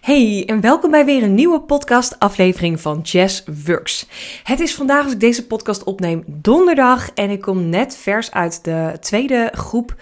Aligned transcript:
Hey 0.00 0.44
en 0.46 0.60
welkom 0.60 0.90
bij 0.90 1.04
weer 1.04 1.22
een 1.22 1.34
nieuwe 1.34 1.60
podcast 1.60 2.18
aflevering 2.18 2.80
van 2.80 3.00
Jazz 3.00 3.42
Works. 3.64 4.06
Het 4.44 4.60
is 4.60 4.74
vandaag 4.74 5.04
als 5.04 5.12
ik 5.12 5.20
deze 5.20 5.46
podcast 5.46 5.84
opneem 5.84 6.24
donderdag 6.26 7.10
en 7.14 7.30
ik 7.30 7.40
kom 7.40 7.68
net 7.68 7.96
vers 7.96 8.32
uit 8.32 8.64
de 8.64 8.96
tweede 9.00 9.52
groep 9.54 9.94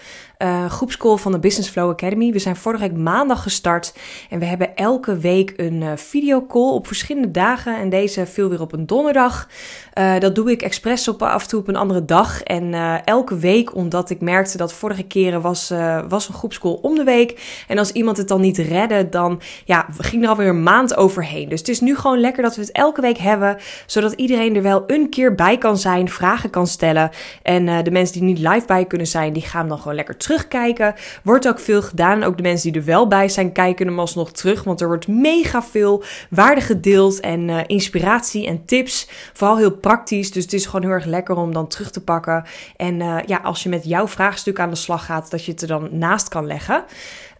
uh, 0.43 0.65
groepscall 0.69 1.17
van 1.17 1.31
de 1.31 1.39
Business 1.39 1.69
Flow 1.69 1.89
Academy. 1.89 2.31
We 2.31 2.39
zijn 2.39 2.55
vorige 2.55 2.83
week 2.83 2.97
maandag 2.97 3.43
gestart 3.43 3.93
en 4.29 4.39
we 4.39 4.45
hebben 4.45 4.75
elke 4.75 5.17
week 5.17 5.53
een 5.57 5.81
uh, 5.81 5.91
videocall 5.95 6.71
op 6.71 6.87
verschillende 6.87 7.31
dagen. 7.31 7.77
En 7.77 7.89
deze 7.89 8.25
viel 8.25 8.49
weer 8.49 8.61
op 8.61 8.73
een 8.73 8.85
donderdag. 8.85 9.47
Uh, 9.93 10.19
dat 10.19 10.35
doe 10.35 10.51
ik 10.51 10.61
expres 10.61 11.07
op 11.07 11.21
af 11.21 11.41
en 11.41 11.49
toe 11.49 11.59
op 11.59 11.67
een 11.67 11.75
andere 11.75 12.05
dag. 12.05 12.41
En 12.41 12.73
elke 13.05 13.37
week, 13.37 13.75
omdat 13.75 14.09
ik 14.09 14.21
merkte 14.21 14.57
dat 14.57 14.73
vorige 14.73 15.03
keren 15.03 15.41
was, 15.41 15.73
was 16.07 16.27
een 16.27 16.33
groepscall 16.33 16.77
om 16.81 16.95
de 16.95 17.03
week. 17.03 17.63
En 17.67 17.77
als 17.77 17.91
iemand 17.91 18.17
het 18.17 18.27
dan 18.27 18.41
niet 18.41 18.57
redde, 18.57 19.09
dan 19.09 19.41
ja, 19.65 19.85
ging 19.97 20.23
er 20.23 20.29
alweer 20.29 20.47
een 20.47 20.63
maand 20.63 20.95
overheen. 20.95 21.49
Dus 21.49 21.59
het 21.59 21.69
is 21.69 21.79
nu 21.79 21.95
gewoon 21.95 22.19
lekker 22.19 22.43
dat 22.43 22.55
we 22.55 22.61
het 22.61 22.71
elke 22.71 23.01
week 23.01 23.17
hebben, 23.17 23.57
zodat 23.85 24.13
iedereen 24.13 24.55
er 24.55 24.61
wel 24.61 24.83
een 24.87 25.09
keer 25.09 25.35
bij 25.35 25.57
kan 25.57 25.77
zijn, 25.77 26.09
vragen 26.09 26.49
kan 26.49 26.67
stellen. 26.67 27.09
En 27.41 27.83
de 27.83 27.91
mensen 27.91 28.13
die 28.13 28.23
niet 28.23 28.47
live 28.47 28.65
bij 28.65 28.85
kunnen 28.85 29.07
zijn, 29.07 29.33
die 29.33 29.43
gaan 29.43 29.67
dan 29.67 29.77
gewoon 29.77 29.95
lekker 29.95 30.17
terug 30.17 30.28
terugkijken. 30.29 30.95
Wordt 31.23 31.47
ook 31.47 31.59
veel 31.59 31.81
gedaan. 31.81 32.23
Ook 32.23 32.37
de 32.37 32.43
mensen 32.43 32.71
die 32.71 32.81
er 32.81 32.87
wel 32.87 33.07
bij 33.07 33.29
zijn, 33.29 33.51
kijken 33.51 33.87
hem 33.87 33.99
alsnog 33.99 34.31
terug. 34.31 34.63
Want 34.63 34.81
er 34.81 34.87
wordt 34.87 35.07
mega 35.07 35.63
veel 35.63 36.03
waarde 36.29 36.61
gedeeld 36.61 37.19
en 37.19 37.47
uh, 37.47 37.59
inspiratie 37.65 38.47
en 38.47 38.65
tips. 38.65 39.09
Vooral 39.33 39.57
heel 39.57 39.71
praktisch. 39.71 40.31
Dus 40.31 40.43
het 40.43 40.53
is 40.53 40.65
gewoon 40.65 40.81
heel 40.81 40.91
erg 40.91 41.05
lekker 41.05 41.35
om 41.35 41.53
dan 41.53 41.67
terug 41.67 41.91
te 41.91 42.03
pakken. 42.03 42.43
En 42.75 42.99
uh, 42.99 43.17
ja, 43.25 43.37
als 43.37 43.63
je 43.63 43.69
met 43.69 43.85
jouw 43.85 44.07
vraagstuk 44.07 44.59
aan 44.59 44.69
de 44.69 44.75
slag 44.75 45.05
gaat, 45.05 45.31
dat 45.31 45.45
je 45.45 45.51
het 45.51 45.61
er 45.61 45.67
dan 45.67 45.87
naast 45.91 46.29
kan 46.29 46.45
leggen. 46.45 46.83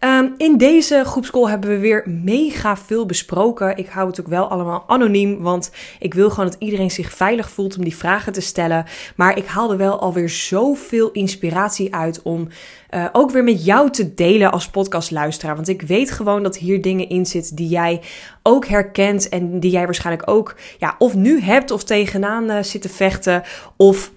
Um, 0.04 0.34
in 0.36 0.56
deze 0.56 1.02
groepscall 1.04 1.50
hebben 1.50 1.70
we 1.70 1.78
weer 1.78 2.04
mega 2.06 2.76
veel 2.76 3.06
besproken. 3.06 3.76
Ik 3.76 3.88
hou 3.88 4.08
het 4.08 4.20
ook 4.20 4.28
wel 4.28 4.48
allemaal 4.48 4.84
anoniem, 4.86 5.40
want 5.40 5.70
ik 5.98 6.14
wil 6.14 6.30
gewoon 6.30 6.50
dat 6.50 6.56
iedereen 6.58 6.90
zich 6.90 7.12
veilig 7.12 7.50
voelt 7.50 7.76
om 7.76 7.84
die 7.84 7.96
vragen 7.96 8.32
te 8.32 8.40
stellen. 8.40 8.84
Maar 9.16 9.38
ik 9.38 9.46
haalde 9.46 9.76
wel 9.76 10.00
alweer 10.00 10.28
zoveel 10.28 11.10
inspiratie 11.10 11.94
uit 11.94 12.22
om 12.22 12.48
uh, 12.90 13.06
ook 13.12 13.30
weer 13.30 13.44
met 13.44 13.64
jou 13.64 13.90
te 13.90 14.14
delen 14.14 14.52
als 14.52 14.68
podcastluisteraar. 14.68 15.54
Want 15.54 15.68
ik 15.68 15.82
weet 15.82 16.10
gewoon 16.10 16.42
dat 16.42 16.56
hier 16.56 16.82
dingen 16.82 17.08
in 17.08 17.26
zitten 17.26 17.56
die 17.56 17.68
jij 17.68 18.00
ook 18.42 18.66
herkent 18.66 19.28
en 19.28 19.60
die 19.60 19.70
jij 19.70 19.84
waarschijnlijk 19.84 20.30
ook 20.30 20.56
ja, 20.78 20.94
of 20.98 21.14
nu 21.14 21.40
hebt 21.40 21.70
of 21.70 21.84
tegenaan 21.84 22.50
uh, 22.50 22.62
zit 22.62 22.82
te 22.82 22.88
vechten 22.88 23.42
of 23.76 24.10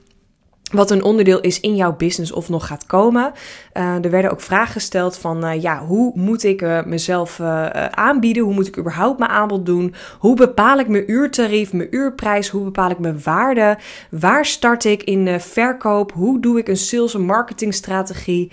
wat 0.74 0.92
een 0.92 1.04
onderdeel 1.04 1.40
is 1.40 1.60
in 1.60 1.76
jouw 1.76 1.96
business 1.96 2.32
of 2.32 2.50
nog 2.50 2.68
gaat 2.68 2.86
komen. 2.86 3.32
Uh, 3.74 4.04
er 4.04 4.10
werden 4.10 4.32
ook 4.32 4.42
vragen 4.42 4.74
gesteld 4.74 5.18
van, 5.18 5.46
uh, 5.46 5.62
ja, 5.62 5.86
hoe 5.86 6.12
moet 6.16 6.44
ik 6.44 6.62
uh, 6.62 6.84
mezelf 6.84 7.40
aanbieden? 7.90 8.44
Hoe 8.44 8.54
moet 8.54 8.68
ik 8.68 8.78
überhaupt 8.78 9.20
mijn 9.20 9.32
aanbod 9.32 9.66
doen? 9.66 9.94
Hoe 10.20 10.36
bepaal 10.36 10.80
ik 10.80 10.88
mijn 10.88 11.12
uurtarief, 11.12 11.74
mijn 11.74 11.96
uurprijs? 11.96 12.50
Hoe 12.50 12.64
bepaal 12.64 12.90
ik 12.90 13.00
mijn 13.00 13.20
waarde? 13.24 13.78
Waar 14.10 14.46
start 14.46 14.86
ik 14.86 15.04
in 15.04 15.40
verkoop? 15.40 16.12
Hoe 16.12 16.40
doe 16.40 16.60
ik 16.60 16.68
een 16.68 16.78
sales- 16.78 17.14
en 17.14 17.26
marketingstrategie? 17.26 18.52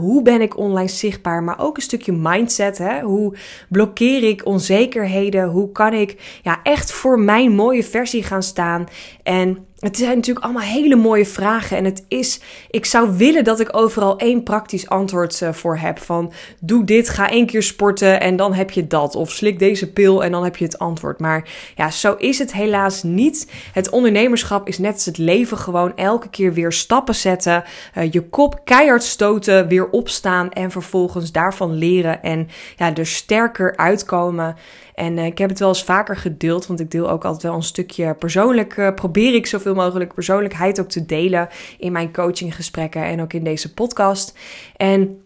hoe 0.00 0.22
ben 0.22 0.40
ik 0.40 0.56
online 0.56 0.88
zichtbaar? 0.88 1.42
Maar 1.42 1.60
ook 1.60 1.76
een 1.76 1.82
stukje 1.82 2.12
mindset. 2.12 2.78
Hè? 2.78 3.00
Hoe 3.00 3.36
blokkeer 3.68 4.22
ik 4.22 4.46
onzekerheden? 4.46 5.48
Hoe 5.48 5.72
kan 5.72 5.92
ik 5.92 6.40
ja, 6.42 6.60
echt 6.62 6.92
voor 6.92 7.20
mijn 7.20 7.52
mooie 7.52 7.84
versie 7.84 8.22
gaan 8.22 8.42
staan? 8.42 8.86
En 9.22 9.66
het 9.86 9.96
zijn 9.96 10.14
natuurlijk 10.14 10.44
allemaal 10.44 10.62
hele 10.62 10.96
mooie 10.96 11.26
vragen. 11.26 11.76
En 11.76 11.84
het 11.84 12.04
is, 12.08 12.40
ik 12.70 12.84
zou 12.84 13.16
willen 13.16 13.44
dat 13.44 13.60
ik 13.60 13.76
overal 13.76 14.18
één 14.18 14.42
praktisch 14.42 14.88
antwoord 14.88 15.40
uh, 15.40 15.52
voor 15.52 15.76
heb. 15.76 15.98
Van 15.98 16.32
doe 16.60 16.84
dit, 16.84 17.08
ga 17.08 17.30
één 17.30 17.46
keer 17.46 17.62
sporten 17.62 18.20
en 18.20 18.36
dan 18.36 18.54
heb 18.54 18.70
je 18.70 18.86
dat. 18.86 19.14
Of 19.14 19.30
slik 19.30 19.58
deze 19.58 19.92
pil 19.92 20.24
en 20.24 20.32
dan 20.32 20.44
heb 20.44 20.56
je 20.56 20.64
het 20.64 20.78
antwoord. 20.78 21.20
Maar 21.20 21.48
ja, 21.74 21.90
zo 21.90 22.14
is 22.14 22.38
het 22.38 22.52
helaas 22.52 23.02
niet. 23.02 23.52
Het 23.72 23.90
ondernemerschap 23.90 24.68
is 24.68 24.78
net 24.78 24.94
als 24.94 25.04
het 25.04 25.18
leven 25.18 25.58
gewoon 25.58 25.96
elke 25.96 26.28
keer 26.28 26.52
weer 26.52 26.72
stappen 26.72 27.14
zetten. 27.14 27.64
Uh, 27.94 28.12
je 28.12 28.22
kop 28.22 28.60
keihard 28.64 29.04
stoten, 29.04 29.68
weer 29.68 29.90
opstaan 29.90 30.50
en 30.50 30.70
vervolgens 30.70 31.32
daarvan 31.32 31.74
leren. 31.74 32.22
En 32.22 32.48
ja, 32.76 32.94
er 32.94 33.06
sterker 33.06 33.76
uitkomen. 33.76 34.56
En 34.96 35.16
uh, 35.16 35.26
ik 35.26 35.38
heb 35.38 35.48
het 35.48 35.58
wel 35.58 35.68
eens 35.68 35.84
vaker 35.84 36.16
gedeeld, 36.16 36.66
want 36.66 36.80
ik 36.80 36.90
deel 36.90 37.10
ook 37.10 37.24
altijd 37.24 37.42
wel 37.42 37.54
een 37.54 37.62
stukje 37.62 38.14
persoonlijk. 38.14 38.76
Uh, 38.76 38.94
probeer 38.94 39.34
ik 39.34 39.46
zoveel 39.46 39.74
mogelijk 39.74 40.14
persoonlijkheid 40.14 40.80
ook 40.80 40.88
te 40.88 41.06
delen 41.06 41.48
in 41.78 41.92
mijn 41.92 42.12
coachinggesprekken 42.12 43.04
en 43.04 43.20
ook 43.20 43.32
in 43.32 43.44
deze 43.44 43.74
podcast. 43.74 44.38
En 44.76 45.25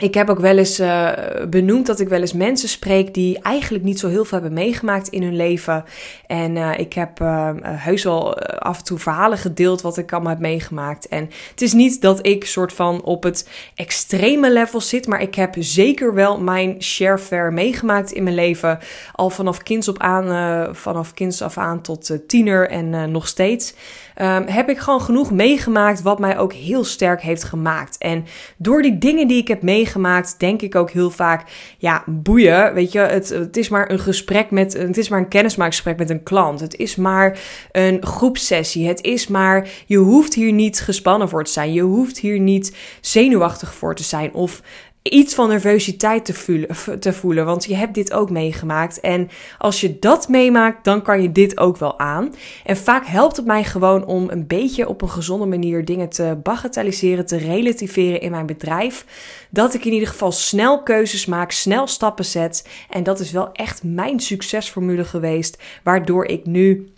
ik 0.00 0.14
heb 0.14 0.30
ook 0.30 0.38
wel 0.38 0.58
eens 0.58 0.80
uh, 0.80 1.12
benoemd 1.48 1.86
dat 1.86 2.00
ik 2.00 2.08
wel 2.08 2.20
eens 2.20 2.32
mensen 2.32 2.68
spreek 2.68 3.14
die 3.14 3.38
eigenlijk 3.42 3.84
niet 3.84 3.98
zo 3.98 4.08
heel 4.08 4.24
veel 4.24 4.38
hebben 4.38 4.58
meegemaakt 4.58 5.08
in 5.08 5.22
hun 5.22 5.36
leven. 5.36 5.84
En 6.26 6.56
uh, 6.56 6.78
ik 6.78 6.92
heb 6.92 7.20
uh, 7.20 7.50
heus 7.62 8.04
wel 8.04 8.38
af 8.38 8.78
en 8.78 8.84
toe 8.84 8.98
verhalen 8.98 9.38
gedeeld 9.38 9.80
wat 9.80 9.96
ik 9.96 10.12
allemaal 10.12 10.32
heb 10.32 10.40
meegemaakt. 10.40 11.08
En 11.08 11.30
het 11.50 11.62
is 11.62 11.72
niet 11.72 12.00
dat 12.00 12.26
ik 12.26 12.44
soort 12.44 12.72
van 12.72 13.02
op 13.02 13.22
het 13.22 13.48
extreme 13.74 14.52
level 14.52 14.80
zit, 14.80 15.06
maar 15.06 15.22
ik 15.22 15.34
heb 15.34 15.54
zeker 15.58 16.14
wel 16.14 16.40
mijn 16.40 16.82
share 16.82 17.18
fair 17.18 17.52
meegemaakt 17.52 18.12
in 18.12 18.22
mijn 18.22 18.34
leven. 18.34 18.78
Al 19.12 19.30
vanaf 19.30 19.62
kinds, 19.62 19.88
op 19.88 19.98
aan, 19.98 20.74
vanaf 20.74 21.14
kinds 21.14 21.42
af 21.42 21.58
aan 21.58 21.80
tot 21.80 22.18
tiener 22.26 22.68
en 22.68 23.10
nog 23.10 23.28
steeds. 23.28 23.74
Um, 24.16 24.46
heb 24.46 24.68
ik 24.68 24.78
gewoon 24.78 25.00
genoeg 25.00 25.30
meegemaakt 25.30 26.02
wat 26.02 26.18
mij 26.18 26.38
ook 26.38 26.52
heel 26.52 26.84
sterk 26.84 27.22
heeft 27.22 27.44
gemaakt. 27.44 27.98
En 27.98 28.24
door 28.56 28.82
die 28.82 28.98
dingen 28.98 29.28
die 29.28 29.38
ik 29.38 29.48
heb 29.48 29.62
meegemaakt, 29.62 30.34
denk 30.38 30.62
ik 30.62 30.74
ook 30.74 30.90
heel 30.90 31.10
vaak, 31.10 31.50
ja, 31.78 32.02
boeien. 32.06 32.74
Weet 32.74 32.92
je, 32.92 32.98
het, 32.98 33.28
het 33.28 33.56
is 33.56 33.68
maar 33.68 33.90
een 33.90 33.98
gesprek 33.98 34.50
met, 34.50 34.72
het 34.72 34.98
is 34.98 35.08
maar 35.08 35.18
een 35.18 35.28
kennismaakgesprek 35.28 35.98
met 35.98 36.10
een 36.10 36.22
klant. 36.22 36.60
Het 36.60 36.76
is 36.76 36.96
maar 36.96 37.38
een 37.72 38.06
groepsessie. 38.06 38.88
Het 38.88 39.02
is 39.02 39.28
maar, 39.28 39.68
je 39.86 39.98
hoeft 39.98 40.34
hier 40.34 40.52
niet 40.52 40.80
gespannen 40.80 41.28
voor 41.28 41.44
te 41.44 41.52
zijn. 41.52 41.72
Je 41.72 41.82
hoeft 41.82 42.18
hier 42.18 42.40
niet 42.40 42.76
zenuwachtig 43.00 43.74
voor 43.74 43.94
te 43.94 44.02
zijn. 44.02 44.32
Of 44.32 44.62
iets 45.02 45.34
van 45.34 45.48
nervositeit 45.48 46.24
te 46.24 46.34
voelen, 46.34 47.00
te 47.00 47.12
voelen, 47.12 47.44
want 47.44 47.64
je 47.64 47.74
hebt 47.74 47.94
dit 47.94 48.12
ook 48.12 48.30
meegemaakt. 48.30 49.00
En 49.00 49.28
als 49.58 49.80
je 49.80 49.98
dat 49.98 50.28
meemaakt, 50.28 50.84
dan 50.84 51.02
kan 51.02 51.22
je 51.22 51.32
dit 51.32 51.58
ook 51.58 51.76
wel 51.76 51.98
aan. 51.98 52.34
En 52.64 52.76
vaak 52.76 53.06
helpt 53.06 53.36
het 53.36 53.46
mij 53.46 53.64
gewoon 53.64 54.04
om 54.04 54.30
een 54.30 54.46
beetje 54.46 54.88
op 54.88 55.02
een 55.02 55.10
gezonde 55.10 55.46
manier 55.46 55.84
dingen 55.84 56.08
te 56.08 56.38
bagatelliseren, 56.42 57.26
te 57.26 57.36
relativeren 57.36 58.20
in 58.20 58.30
mijn 58.30 58.46
bedrijf. 58.46 59.06
Dat 59.50 59.74
ik 59.74 59.84
in 59.84 59.92
ieder 59.92 60.08
geval 60.08 60.32
snel 60.32 60.82
keuzes 60.82 61.26
maak, 61.26 61.50
snel 61.50 61.86
stappen 61.86 62.24
zet. 62.24 62.68
En 62.90 63.02
dat 63.02 63.20
is 63.20 63.30
wel 63.30 63.52
echt 63.52 63.82
mijn 63.84 64.20
succesformule 64.20 65.04
geweest, 65.04 65.62
waardoor 65.82 66.24
ik 66.24 66.46
nu 66.46 66.92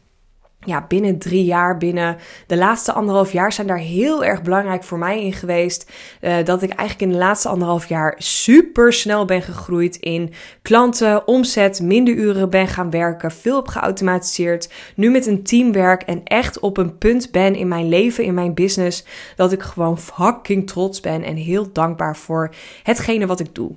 ja, 0.64 0.84
binnen 0.88 1.18
drie 1.18 1.44
jaar, 1.44 1.78
binnen 1.78 2.16
de 2.46 2.56
laatste 2.56 2.92
anderhalf 2.92 3.32
jaar 3.32 3.52
zijn 3.52 3.66
daar 3.66 3.78
heel 3.78 4.24
erg 4.24 4.42
belangrijk 4.42 4.84
voor 4.84 4.98
mij 4.98 5.24
in 5.24 5.32
geweest. 5.32 5.90
Uh, 6.20 6.34
dat 6.44 6.62
ik 6.62 6.70
eigenlijk 6.70 7.10
in 7.10 7.18
de 7.18 7.24
laatste 7.24 7.48
anderhalf 7.48 7.88
jaar 7.88 8.14
super 8.18 8.92
snel 8.92 9.24
ben 9.24 9.42
gegroeid 9.42 9.96
in 9.96 10.32
klanten, 10.62 11.26
omzet, 11.26 11.80
minder 11.80 12.14
uren 12.14 12.50
ben 12.50 12.68
gaan 12.68 12.90
werken, 12.90 13.30
veel 13.30 13.56
heb 13.56 13.68
geautomatiseerd. 13.68 14.70
Nu 14.96 15.10
met 15.10 15.26
een 15.26 15.42
team 15.42 15.72
werk 15.72 16.02
en 16.02 16.20
echt 16.24 16.58
op 16.58 16.76
een 16.76 16.98
punt 16.98 17.30
ben 17.30 17.54
in 17.54 17.68
mijn 17.68 17.88
leven, 17.88 18.24
in 18.24 18.34
mijn 18.34 18.54
business, 18.54 19.04
dat 19.36 19.52
ik 19.52 19.62
gewoon 19.62 19.98
fucking 19.98 20.66
trots 20.66 21.00
ben 21.00 21.22
en 21.22 21.36
heel 21.36 21.72
dankbaar 21.72 22.16
voor 22.16 22.54
hetgene 22.82 23.26
wat 23.26 23.40
ik 23.40 23.54
doe. 23.54 23.70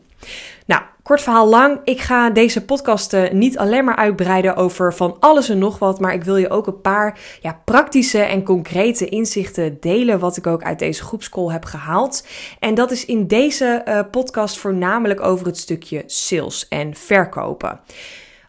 Nou, 0.66 0.82
kort 1.04 1.22
verhaal 1.22 1.48
lang. 1.48 1.80
Ik 1.84 2.02
ga 2.02 2.30
deze 2.30 2.66
podcast 2.66 3.16
niet 3.32 3.58
alleen 3.58 3.86
maar 3.86 3.96
uitbreiden 3.96 4.56
over 4.56 4.94
van 4.94 5.18
alles 5.20 5.50
en 5.50 5.58
nog 5.58 5.80
wat, 5.80 6.00
maar 6.00 6.14
ik 6.14 6.24
wil 6.24 6.38
je 6.38 6.50
ook 6.50 6.68
een 6.68 6.82
paar 6.82 7.20
ja, 7.42 7.62
praktische 7.66 8.20
en 8.20 8.44
concrete 8.44 9.10
inzichten 9.10 9.78
delen, 9.80 10.20
wat 10.20 10.38
ik 10.38 10.48
ook 10.48 10.64
uit 10.64 10.80
deze 10.80 11.04
groepscall 11.04 11.52
heb 11.52 11.66
gehaald. 11.66 12.28
En 12.60 12.76
dat 12.76 12.92
is 12.92 13.06
in 13.06 13.28
deze 13.28 13.82
uh, 13.88 14.00
podcast 14.12 14.58
voornamelijk 14.58 15.22
over 15.22 15.46
het 15.46 15.58
stukje 15.58 16.04
sales 16.06 16.68
en 16.68 16.96
verkopen. 16.96 17.80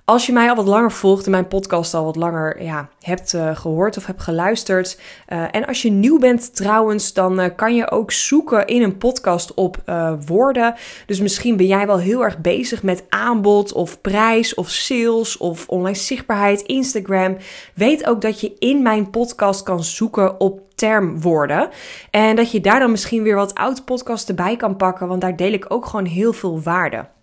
Als 0.08 0.26
je 0.26 0.32
mij 0.32 0.48
al 0.48 0.56
wat 0.56 0.66
langer 0.66 0.92
volgt 0.92 1.24
en 1.24 1.30
mijn 1.30 1.48
podcast 1.48 1.94
al 1.94 2.04
wat 2.04 2.16
langer 2.16 2.62
ja, 2.62 2.88
hebt 3.00 3.32
uh, 3.32 3.56
gehoord 3.56 3.96
of 3.96 4.06
hebt 4.06 4.22
geluisterd. 4.22 5.00
Uh, 5.28 5.44
en 5.50 5.66
als 5.66 5.82
je 5.82 5.90
nieuw 5.90 6.18
bent 6.18 6.56
trouwens, 6.56 7.12
dan 7.12 7.40
uh, 7.40 7.46
kan 7.56 7.74
je 7.74 7.90
ook 7.90 8.12
zoeken 8.12 8.66
in 8.66 8.82
een 8.82 8.98
podcast 8.98 9.54
op 9.54 9.82
woorden. 10.26 10.74
Dus 11.06 11.20
misschien 11.20 11.56
ben 11.56 11.66
jij 11.66 11.86
wel 11.86 11.98
heel 11.98 12.24
erg 12.24 12.38
bezig 12.38 12.82
met 12.82 13.04
aanbod 13.08 13.72
of 13.72 14.00
prijs 14.00 14.54
of 14.54 14.70
sales 14.70 15.36
of 15.36 15.68
online 15.68 15.96
zichtbaarheid, 15.96 16.60
Instagram. 16.60 17.36
Weet 17.74 18.06
ook 18.06 18.20
dat 18.20 18.40
je 18.40 18.56
in 18.58 18.82
mijn 18.82 19.10
podcast 19.10 19.62
kan 19.62 19.84
zoeken 19.84 20.40
op 20.40 20.60
termwoorden. 20.74 21.68
En 22.10 22.36
dat 22.36 22.50
je 22.50 22.60
daar 22.60 22.80
dan 22.80 22.90
misschien 22.90 23.22
weer 23.22 23.36
wat 23.36 23.54
oud 23.54 23.84
podcast 23.84 24.28
erbij 24.28 24.56
kan 24.56 24.76
pakken, 24.76 25.08
want 25.08 25.20
daar 25.20 25.36
deel 25.36 25.52
ik 25.52 25.64
ook 25.68 25.86
gewoon 25.86 26.06
heel 26.06 26.32
veel 26.32 26.60
waarde. 26.62 27.15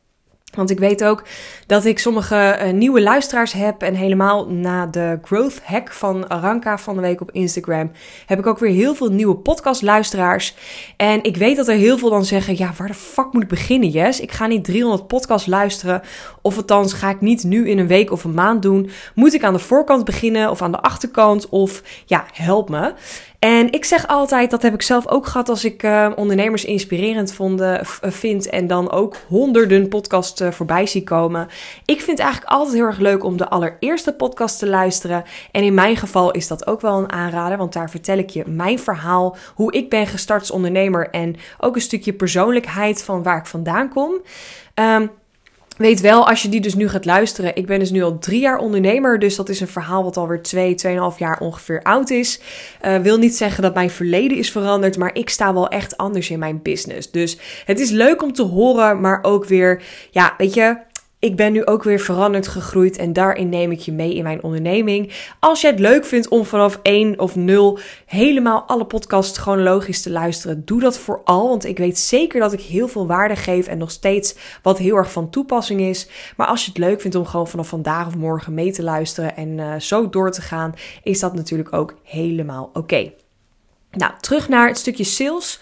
Want 0.56 0.70
ik 0.70 0.80
weet 0.80 1.04
ook 1.04 1.24
dat 1.68 1.86
ik 1.86 2.00
sommige 2.00 2.60
uh, 2.62 2.72
nieuwe 2.72 3.02
luisteraars 3.02 3.52
heb. 3.52 3.82
En 3.82 3.94
helemaal 3.94 4.48
na 4.48 4.86
de 4.86 5.20
growth 5.22 5.62
hack 5.64 5.92
van 5.92 6.30
Aranka 6.30 6.78
van 6.78 6.96
de 6.96 7.02
week 7.02 7.22
op 7.22 7.32
Instagram. 7.32 7.92
heb 8.26 8.40
ik 8.40 8.48
ook 8.48 8.60
weer 8.60 8.72
heel 8.72 8.96
veel 8.96 9.10
nieuwe 9.10 9.36
podcastluisteraars. 9.36 10.56
En 10.98 11.24
ik 11.24 11.38
weet 11.38 11.56
dat 11.56 11.68
er 11.68 11.76
heel 11.76 11.98
veel 11.98 12.10
dan 12.10 12.26
zeggen: 12.26 12.58
Ja, 12.58 12.72
waar 12.78 12.88
de 12.88 12.94
fuck 12.94 13.34
moet 13.34 13.44
ik 13.44 13.50
beginnen, 13.50 13.90
Yes? 13.90 14.20
Ik 14.20 14.32
ga 14.32 14.48
niet 14.48 14.64
300 14.64 15.08
podcasts 15.08 15.48
luisteren. 15.48 16.02
Of 16.42 16.58
althans, 16.58 16.94
ga 16.94 17.10
ik 17.10 17.22
niet 17.22 17.44
nu 17.44 17.70
in 17.70 17.78
een 17.78 17.88
week 17.88 18.12
of 18.12 18.24
een 18.24 18.34
maand 18.34 18.62
doen. 18.62 18.90
Moet 19.16 19.34
ik 19.34 19.44
aan 19.44 19.54
de 19.54 19.60
voorkant 19.60 20.06
beginnen 20.06 20.50
of 20.50 20.62
aan 20.62 20.72
de 20.72 20.82
achterkant? 20.82 21.50
Of 21.50 21.84
ja, 22.06 22.26
help 22.34 22.70
me. 22.70 22.94
En 23.44 23.72
ik 23.72 23.86
zeg 23.86 24.08
altijd, 24.08 24.52
dat 24.52 24.62
heb 24.62 24.74
ik 24.74 24.82
zelf 24.82 25.08
ook 25.08 25.26
gehad 25.26 25.50
als 25.50 25.66
ik 25.66 25.84
uh, 25.84 26.12
ondernemers 26.16 26.66
inspirerend 26.66 27.34
vonden, 27.34 27.80
uh, 27.80 28.12
vind 28.12 28.50
en 28.50 28.68
dan 28.68 28.92
ook 28.92 29.16
honderden 29.28 29.88
podcasts 29.88 30.42
uh, 30.42 30.52
voorbij 30.52 30.86
zie 30.86 31.04
komen. 31.04 31.48
Ik 31.86 32.02
vind 32.02 32.18
het 32.18 32.20
eigenlijk 32.20 32.54
altijd 32.54 32.76
heel 32.76 32.86
erg 32.86 33.00
leuk 33.00 33.24
om 33.24 33.38
de 33.38 33.50
allereerste 33.50 34.14
podcast 34.14 34.60
te 34.60 34.68
luisteren. 34.68 35.24
En 35.52 35.64
in 35.64 35.74
mijn 35.74 35.96
geval 35.96 36.32
is 36.32 36.48
dat 36.48 36.68
ook 36.68 36.82
wel 36.82 36.98
een 36.98 37.12
aanrader, 37.12 37.58
want 37.58 37.74
daar 37.74 37.90
vertel 37.90 38.18
ik 38.18 38.30
je 38.30 38.44
mijn 38.48 38.80
verhaal, 38.80 39.36
hoe 39.56 39.72
ik 39.72 39.90
ben 39.90 40.08
gestart 40.08 40.40
als 40.40 40.52
ondernemer 40.52 41.10
en 41.10 41.36
ook 41.60 41.76
een 41.76 41.82
stukje 41.82 42.14
persoonlijkheid 42.14 43.04
van 43.04 43.24
waar 43.24 43.38
ik 43.38 43.46
vandaan 43.46 43.90
kom. 43.90 44.22
Um, 44.76 45.12
Weet 45.78 46.02
wel, 46.02 46.28
als 46.28 46.42
je 46.42 46.50
die 46.50 46.62
dus 46.62 46.76
nu 46.76 46.90
gaat 46.90 47.06
luisteren. 47.06 47.56
Ik 47.56 47.66
ben 47.66 47.80
dus 47.80 47.92
nu 47.92 48.04
al 48.04 48.18
drie 48.20 48.40
jaar 48.40 48.58
ondernemer. 48.58 49.20
Dus 49.20 49.36
dat 49.36 49.50
is 49.50 49.60
een 49.60 49.68
verhaal 49.68 50.04
wat 50.04 50.18
alweer 50.18 50.42
twee, 50.42 50.76
tweeënhalf 50.76 51.20
jaar 51.20 51.40
ongeveer 51.40 51.84
oud 51.84 52.10
is. 52.10 52.40
Uh, 52.86 52.98
wil 52.98 53.18
niet 53.18 53.36
zeggen 53.36 53.64
dat 53.64 53.74
mijn 53.74 53.90
verleden 53.90 54.38
is 54.38 54.52
veranderd. 54.52 54.98
Maar 54.98 55.16
ik 55.16 55.30
sta 55.30 55.54
wel 55.54 55.68
echt 55.68 55.98
anders 55.98 56.30
in 56.30 56.40
mijn 56.40 56.62
business. 56.62 57.12
Dus 57.12 57.38
het 57.66 57.80
is 57.80 57.90
leuk 57.90 58.24
om 58.24 58.34
te 58.34 58.44
horen. 58.44 59.02
Maar 59.02 59.20
ook 59.22 59.46
weer, 59.46 59.84
ja, 60.12 60.34
weet 60.38 60.54
je 60.54 60.78
ik 61.24 61.36
ben 61.36 61.52
nu 61.52 61.66
ook 61.66 61.84
weer 61.84 62.00
veranderd 62.00 62.48
gegroeid 62.48 62.98
en 62.98 63.14
daarin 63.14 63.50
neem 63.50 63.72
ik 63.72 63.80
je 63.80 63.92
mee 63.92 64.16
in 64.16 64.24
mijn 64.24 64.44
onderneming. 64.44 65.12
Als 65.40 65.62
jij 65.62 65.70
het 65.72 65.80
leuk 65.80 66.06
vindt 66.06 66.28
om 66.28 66.46
vanaf 66.46 66.80
1 66.82 67.20
of 67.20 67.36
0 67.36 67.80
helemaal 68.06 68.64
alle 68.68 68.86
podcasts 68.86 69.38
chronologisch 69.38 70.02
te 70.02 70.10
luisteren, 70.10 70.66
doe 70.66 70.80
dat 70.80 70.98
vooral. 70.98 71.50
Want 71.50 71.66
ik 71.66 71.78
weet 71.78 72.00
zeker 72.00 72.40
dat 72.40 72.54
ik 72.54 72.62
heel 72.62 72.88
veel 72.88 73.08
waarde 73.08 73.36
geef 73.36 73.68
en 73.68 73.78
nog 73.78 73.92
steeds 73.92 74.36
wat 74.62 74.78
heel 74.78 74.96
erg 74.96 75.12
van 75.12 75.30
toepassing 75.30 75.82
is. 75.82 76.08
Maar 76.38 76.48
als 76.48 76.66
je 76.66 76.70
het 76.70 76.80
leuk 76.80 77.02
vindt 77.02 77.16
om 77.16 77.26
gewoon 77.26 77.48
vanaf 77.48 77.68
vandaag 77.68 78.08
of 78.08 78.16
morgen 78.16 78.54
mee 78.54 78.72
te 78.72 78.84
luisteren 78.84 79.36
en 79.36 79.58
uh, 79.58 79.74
zo 79.80 80.10
door 80.10 80.32
te 80.32 80.42
gaan, 80.42 80.74
is 81.04 81.20
dat 81.20 81.36
natuurlijk 81.36 81.74
ook 81.74 81.94
helemaal 82.04 82.70
oké. 82.74 83.12
Nou, 83.92 84.14
terug 84.20 84.50
naar 84.50 84.68
het 84.68 84.78
stukje 84.78 85.04
sales. 85.04 85.60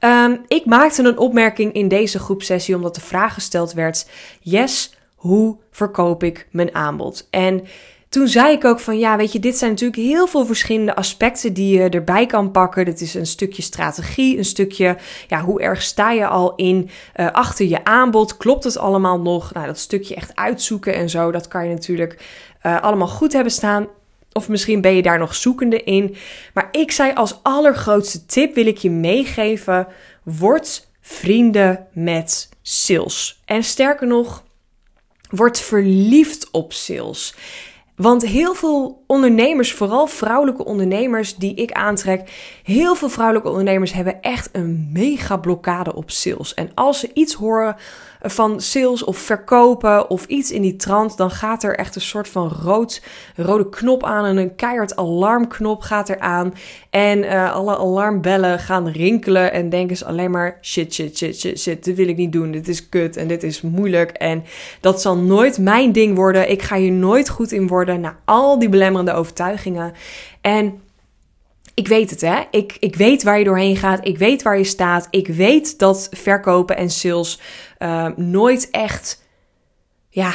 Um, 0.00 0.44
ik 0.48 0.64
maakte 0.64 1.02
een 1.02 1.18
opmerking 1.18 1.72
in 1.72 1.88
deze 1.88 2.18
groepsessie 2.18 2.74
omdat 2.74 2.94
de 2.94 3.00
vraag 3.00 3.34
gesteld 3.34 3.72
werd: 3.72 4.08
Yes, 4.40 4.92
hoe 5.24 5.56
verkoop 5.70 6.22
ik 6.22 6.48
mijn 6.50 6.74
aanbod? 6.74 7.26
En 7.30 7.64
toen 8.08 8.28
zei 8.28 8.52
ik 8.52 8.64
ook 8.64 8.80
van 8.80 8.98
ja, 8.98 9.16
weet 9.16 9.32
je, 9.32 9.38
dit 9.38 9.56
zijn 9.56 9.70
natuurlijk 9.70 10.02
heel 10.02 10.26
veel 10.26 10.46
verschillende 10.46 10.94
aspecten 10.94 11.52
die 11.52 11.78
je 11.78 11.88
erbij 11.88 12.26
kan 12.26 12.50
pakken. 12.50 12.84
Dit 12.84 13.00
is 13.00 13.14
een 13.14 13.26
stukje 13.26 13.62
strategie, 13.62 14.38
een 14.38 14.44
stukje, 14.44 14.96
ja, 15.28 15.40
hoe 15.40 15.60
erg 15.60 15.82
sta 15.82 16.10
je 16.10 16.26
al 16.26 16.54
in 16.54 16.90
uh, 17.16 17.30
achter 17.30 17.66
je 17.66 17.84
aanbod? 17.84 18.36
Klopt 18.36 18.64
het 18.64 18.78
allemaal 18.78 19.20
nog? 19.20 19.52
Nou, 19.52 19.66
dat 19.66 19.78
stukje 19.78 20.14
echt 20.14 20.36
uitzoeken 20.36 20.94
en 20.94 21.10
zo, 21.10 21.30
dat 21.30 21.48
kan 21.48 21.68
je 21.68 21.74
natuurlijk 21.74 22.24
uh, 22.66 22.82
allemaal 22.82 23.08
goed 23.08 23.32
hebben 23.32 23.52
staan. 23.52 23.86
Of 24.32 24.48
misschien 24.48 24.80
ben 24.80 24.94
je 24.96 25.02
daar 25.02 25.18
nog 25.18 25.34
zoekende 25.34 25.82
in. 25.82 26.16
Maar 26.54 26.68
ik 26.70 26.90
zei 26.90 27.12
als 27.14 27.38
allergrootste 27.42 28.26
tip 28.26 28.54
wil 28.54 28.66
ik 28.66 28.78
je 28.78 28.90
meegeven: 28.90 29.86
word 30.22 30.88
vrienden 31.00 31.86
met 31.92 32.48
sales. 32.62 33.42
En 33.44 33.64
sterker 33.64 34.06
nog, 34.06 34.42
Word 35.30 35.60
verliefd 35.60 36.48
op 36.50 36.72
sales. 36.72 37.34
Want 37.96 38.26
heel 38.26 38.54
veel 38.54 39.04
ondernemers, 39.06 39.72
vooral 39.72 40.06
vrouwelijke 40.06 40.64
ondernemers 40.64 41.36
die 41.36 41.54
ik 41.54 41.72
aantrek, 41.72 42.30
heel 42.62 42.94
veel 42.94 43.08
vrouwelijke 43.08 43.48
ondernemers 43.48 43.92
hebben 43.92 44.20
echt 44.20 44.48
een 44.52 44.88
mega 44.92 45.36
blokkade 45.36 45.94
op 45.94 46.10
sales. 46.10 46.54
En 46.54 46.70
als 46.74 47.00
ze 47.00 47.10
iets 47.14 47.34
horen 47.34 47.76
van 48.24 48.60
sales 48.60 49.04
of 49.04 49.18
verkopen 49.18 50.10
of 50.10 50.26
iets 50.26 50.50
in 50.50 50.62
die 50.62 50.76
trant, 50.76 51.16
dan 51.16 51.30
gaat 51.30 51.62
er 51.62 51.76
echt 51.76 51.94
een 51.94 52.00
soort 52.00 52.28
van 52.28 52.48
rood, 52.48 53.02
rode 53.36 53.68
knop 53.68 54.04
aan 54.04 54.24
en 54.24 54.36
een 54.36 54.54
keihard 54.54 54.96
alarmknop 54.96 55.80
gaat 55.80 56.08
er 56.08 56.18
aan. 56.18 56.54
En 56.90 57.18
uh, 57.18 57.52
alle 57.52 57.76
alarmbellen 57.78 58.58
gaan 58.58 58.88
rinkelen 58.88 59.52
en 59.52 59.68
denken 59.68 59.96
ze 59.96 60.04
alleen 60.04 60.30
maar 60.30 60.58
shit, 60.62 60.94
shit, 60.94 61.16
shit, 61.16 61.40
shit, 61.40 61.60
shit, 61.60 61.84
dit 61.84 61.96
wil 61.96 62.08
ik 62.08 62.16
niet 62.16 62.32
doen, 62.32 62.50
dit 62.50 62.68
is 62.68 62.88
kut 62.88 63.16
en 63.16 63.28
dit 63.28 63.42
is 63.42 63.60
moeilijk 63.60 64.10
en 64.10 64.44
dat 64.80 65.00
zal 65.00 65.16
nooit 65.16 65.58
mijn 65.58 65.92
ding 65.92 66.16
worden. 66.16 66.50
Ik 66.50 66.62
ga 66.62 66.76
hier 66.76 66.92
nooit 66.92 67.28
goed 67.28 67.52
in 67.52 67.66
worden 67.66 68.00
na 68.00 68.18
al 68.24 68.58
die 68.58 68.68
belemmerende 68.68 69.12
overtuigingen. 69.12 69.92
En 70.40 70.82
ik 71.74 71.88
weet 71.88 72.10
het, 72.10 72.20
hè. 72.20 72.42
Ik, 72.50 72.76
ik 72.80 72.96
weet 72.96 73.22
waar 73.22 73.38
je 73.38 73.44
doorheen 73.44 73.76
gaat. 73.76 74.06
Ik 74.06 74.18
weet 74.18 74.42
waar 74.42 74.58
je 74.58 74.64
staat. 74.64 75.06
Ik 75.10 75.26
weet 75.26 75.78
dat 75.78 76.08
verkopen 76.10 76.76
en 76.76 76.90
sales 76.90 77.40
uh, 77.78 78.08
nooit 78.16 78.70
echt, 78.70 79.22
ja, 80.08 80.32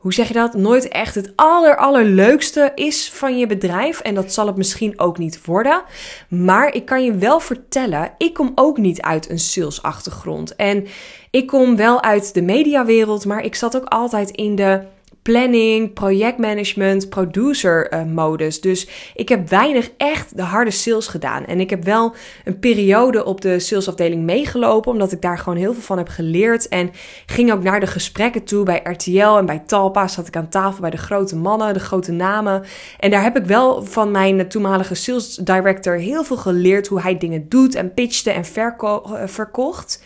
hoe 0.00 0.12
zeg 0.12 0.28
je 0.28 0.34
dat? 0.34 0.54
Nooit 0.54 0.88
echt 0.88 1.14
het 1.14 1.32
aller, 1.36 1.76
allerleukste 1.76 2.72
is 2.74 3.10
van 3.10 3.38
je 3.38 3.46
bedrijf. 3.46 4.00
En 4.00 4.14
dat 4.14 4.32
zal 4.32 4.46
het 4.46 4.56
misschien 4.56 5.00
ook 5.00 5.18
niet 5.18 5.44
worden. 5.44 5.82
Maar 6.28 6.74
ik 6.74 6.84
kan 6.84 7.04
je 7.04 7.14
wel 7.14 7.40
vertellen, 7.40 8.14
ik 8.18 8.34
kom 8.34 8.52
ook 8.54 8.78
niet 8.78 9.00
uit 9.00 9.30
een 9.30 9.38
salesachtergrond. 9.38 10.56
En 10.56 10.86
ik 11.30 11.46
kom 11.46 11.76
wel 11.76 12.02
uit 12.02 12.34
de 12.34 12.42
mediawereld, 12.42 13.24
maar 13.24 13.44
ik 13.44 13.54
zat 13.54 13.76
ook 13.76 13.84
altijd 13.84 14.30
in 14.30 14.56
de 14.56 14.82
planning, 15.22 15.92
projectmanagement, 15.92 17.08
producer 17.08 17.92
uh, 17.92 18.04
modus. 18.04 18.60
Dus 18.60 18.88
ik 19.14 19.28
heb 19.28 19.48
weinig 19.48 19.90
echt 19.96 20.36
de 20.36 20.42
harde 20.42 20.70
sales 20.70 21.06
gedaan. 21.06 21.46
En 21.46 21.60
ik 21.60 21.70
heb 21.70 21.84
wel 21.84 22.14
een 22.44 22.58
periode 22.58 23.24
op 23.24 23.40
de 23.40 23.58
salesafdeling 23.58 24.22
meegelopen, 24.22 24.92
omdat 24.92 25.12
ik 25.12 25.20
daar 25.20 25.38
gewoon 25.38 25.58
heel 25.58 25.72
veel 25.72 25.82
van 25.82 25.98
heb 25.98 26.08
geleerd. 26.08 26.68
En 26.68 26.90
ging 27.26 27.52
ook 27.52 27.62
naar 27.62 27.80
de 27.80 27.86
gesprekken 27.86 28.44
toe 28.44 28.64
bij 28.64 28.80
RTL 28.82 29.36
en 29.36 29.46
bij 29.46 29.62
Talpa. 29.66 30.08
Zat 30.08 30.26
ik 30.26 30.36
aan 30.36 30.48
tafel 30.48 30.80
bij 30.80 30.90
de 30.90 30.96
grote 30.96 31.36
mannen, 31.36 31.74
de 31.74 31.80
grote 31.80 32.12
namen. 32.12 32.64
En 32.98 33.10
daar 33.10 33.22
heb 33.22 33.36
ik 33.36 33.44
wel 33.44 33.84
van 33.84 34.10
mijn 34.10 34.48
toenmalige 34.48 34.94
sales 34.94 35.34
director 35.34 35.94
heel 35.94 36.24
veel 36.24 36.36
geleerd 36.36 36.86
hoe 36.86 37.00
hij 37.00 37.18
dingen 37.18 37.48
doet 37.48 37.74
en 37.74 37.94
pitchte 37.94 38.30
en 38.30 38.44
uh, 38.82 39.02
verkocht. 39.26 40.02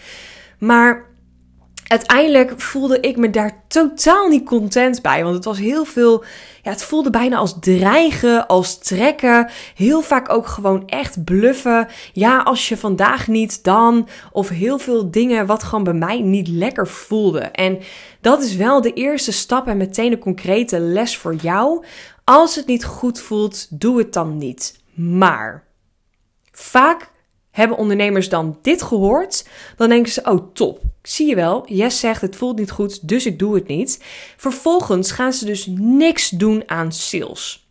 Maar 0.59 1.14
uiteindelijk 1.85 2.61
voelde 2.61 3.01
ik 3.01 3.17
me 3.17 3.31
daar 3.31 3.63
totaal 3.69 4.29
niet 4.29 4.45
content 4.45 5.03
bij. 5.03 5.23
Want 5.23 5.35
het 5.35 5.45
was 5.45 5.59
heel 5.59 5.85
veel. 5.85 6.25
Ja, 6.63 6.71
het 6.71 6.85
voelde 6.85 7.11
bijna 7.11 7.37
als 7.37 7.57
dreigen, 7.61 8.47
als 8.47 8.79
trekken. 8.79 9.51
Heel 9.75 10.03
vaak 10.03 10.31
ook 10.31 10.47
gewoon 10.47 10.89
echt 10.89 11.25
bluffen. 11.25 11.89
Ja, 12.13 12.39
als 12.39 12.69
je 12.69 12.77
vandaag 12.77 13.29
niet, 13.29 13.65
dan. 13.65 14.09
Of 14.33 14.49
heel 14.49 14.79
veel 14.79 15.11
dingen 15.11 15.47
wat 15.47 15.63
gewoon 15.63 15.85
bij 15.85 15.93
mij 15.93 16.21
niet 16.21 16.49
lekker 16.49 16.89
voelde. 16.89 17.41
En 17.41 17.79
dat 18.21 18.43
is 18.43 18.57
wel 18.57 18.81
de 18.81 18.93
eerste 18.93 19.33
stap 19.33 19.67
en 19.67 19.77
meteen 19.77 20.13
een 20.13 20.19
concrete 20.19 20.79
les 20.81 21.17
voor 21.17 21.35
jou. 21.35 21.85
Als 22.25 22.55
het 22.55 22.67
niet 22.67 22.85
goed 22.85 23.21
voelt, 23.21 23.67
doe 23.81 23.99
het 23.99 24.13
dan 24.13 24.39
niet. 24.39 24.81
Maar 24.95 25.65
vaak 26.53 27.11
hebben 27.55 27.77
ondernemers 27.77 28.29
dan 28.29 28.59
dit 28.63 28.83
gehoord, 28.83 29.49
dan 29.77 29.89
denken 29.89 30.13
ze: 30.13 30.23
Oh, 30.25 30.53
top. 30.53 30.81
Zie 31.03 31.29
je 31.29 31.35
wel, 31.35 31.63
Yes 31.67 32.01
zegt 32.01 32.21
het 32.21 32.37
voelt 32.37 32.59
niet 32.59 32.71
goed, 32.71 33.09
dus 33.09 33.27
ik 33.27 33.39
doe 33.39 33.55
het 33.55 33.67
niet. 33.67 34.05
Vervolgens 34.37 35.11
gaan 35.11 35.33
ze 35.33 35.45
dus 35.45 35.67
niks 35.77 36.29
doen 36.29 36.63
aan 36.67 36.93
sales. 36.93 37.69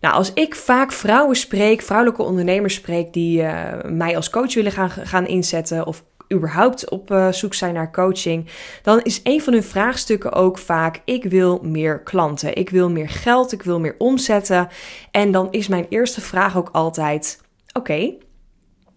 Nou, 0.00 0.14
als 0.14 0.32
ik 0.32 0.54
vaak 0.54 0.92
vrouwen 0.92 1.36
spreek, 1.36 1.82
vrouwelijke 1.82 2.22
ondernemers 2.22 2.74
spreek 2.74 3.12
die 3.12 3.42
uh, 3.42 3.72
mij 3.84 4.16
als 4.16 4.30
coach 4.30 4.54
willen 4.54 4.72
gaan, 4.72 4.90
gaan 4.90 5.26
inzetten 5.26 5.86
of 5.86 6.04
überhaupt 6.32 6.90
op 6.90 7.10
uh, 7.10 7.32
zoek 7.32 7.54
zijn 7.54 7.74
naar 7.74 7.92
coaching, 7.92 8.46
dan 8.82 9.02
is 9.02 9.20
een 9.22 9.42
van 9.42 9.52
hun 9.52 9.62
vraagstukken 9.62 10.32
ook 10.32 10.58
vaak: 10.58 11.00
ik 11.04 11.24
wil 11.24 11.60
meer 11.62 12.00
klanten, 12.02 12.56
ik 12.56 12.70
wil 12.70 12.90
meer 12.90 13.08
geld, 13.08 13.52
ik 13.52 13.62
wil 13.62 13.80
meer 13.80 13.94
omzetten. 13.98 14.68
En 15.10 15.32
dan 15.32 15.48
is 15.50 15.68
mijn 15.68 15.86
eerste 15.88 16.20
vraag 16.20 16.56
ook 16.56 16.68
altijd: 16.72 17.40
oké, 17.72 18.14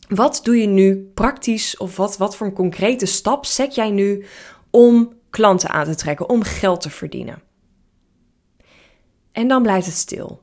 wat 0.07 0.39
doe 0.43 0.57
je 0.57 0.67
nu 0.67 1.11
praktisch 1.13 1.77
of 1.77 1.97
wat, 1.97 2.17
wat 2.17 2.35
voor 2.35 2.47
een 2.47 2.53
concrete 2.53 3.05
stap 3.05 3.45
zet 3.45 3.75
jij 3.75 3.89
nu 3.89 4.25
om 4.69 5.13
klanten 5.29 5.69
aan 5.69 5.85
te 5.85 5.95
trekken, 5.95 6.29
om 6.29 6.43
geld 6.43 6.81
te 6.81 6.89
verdienen? 6.89 7.41
En 9.31 9.47
dan 9.47 9.61
blijft 9.61 9.85
het 9.85 9.95
stil. 9.95 10.41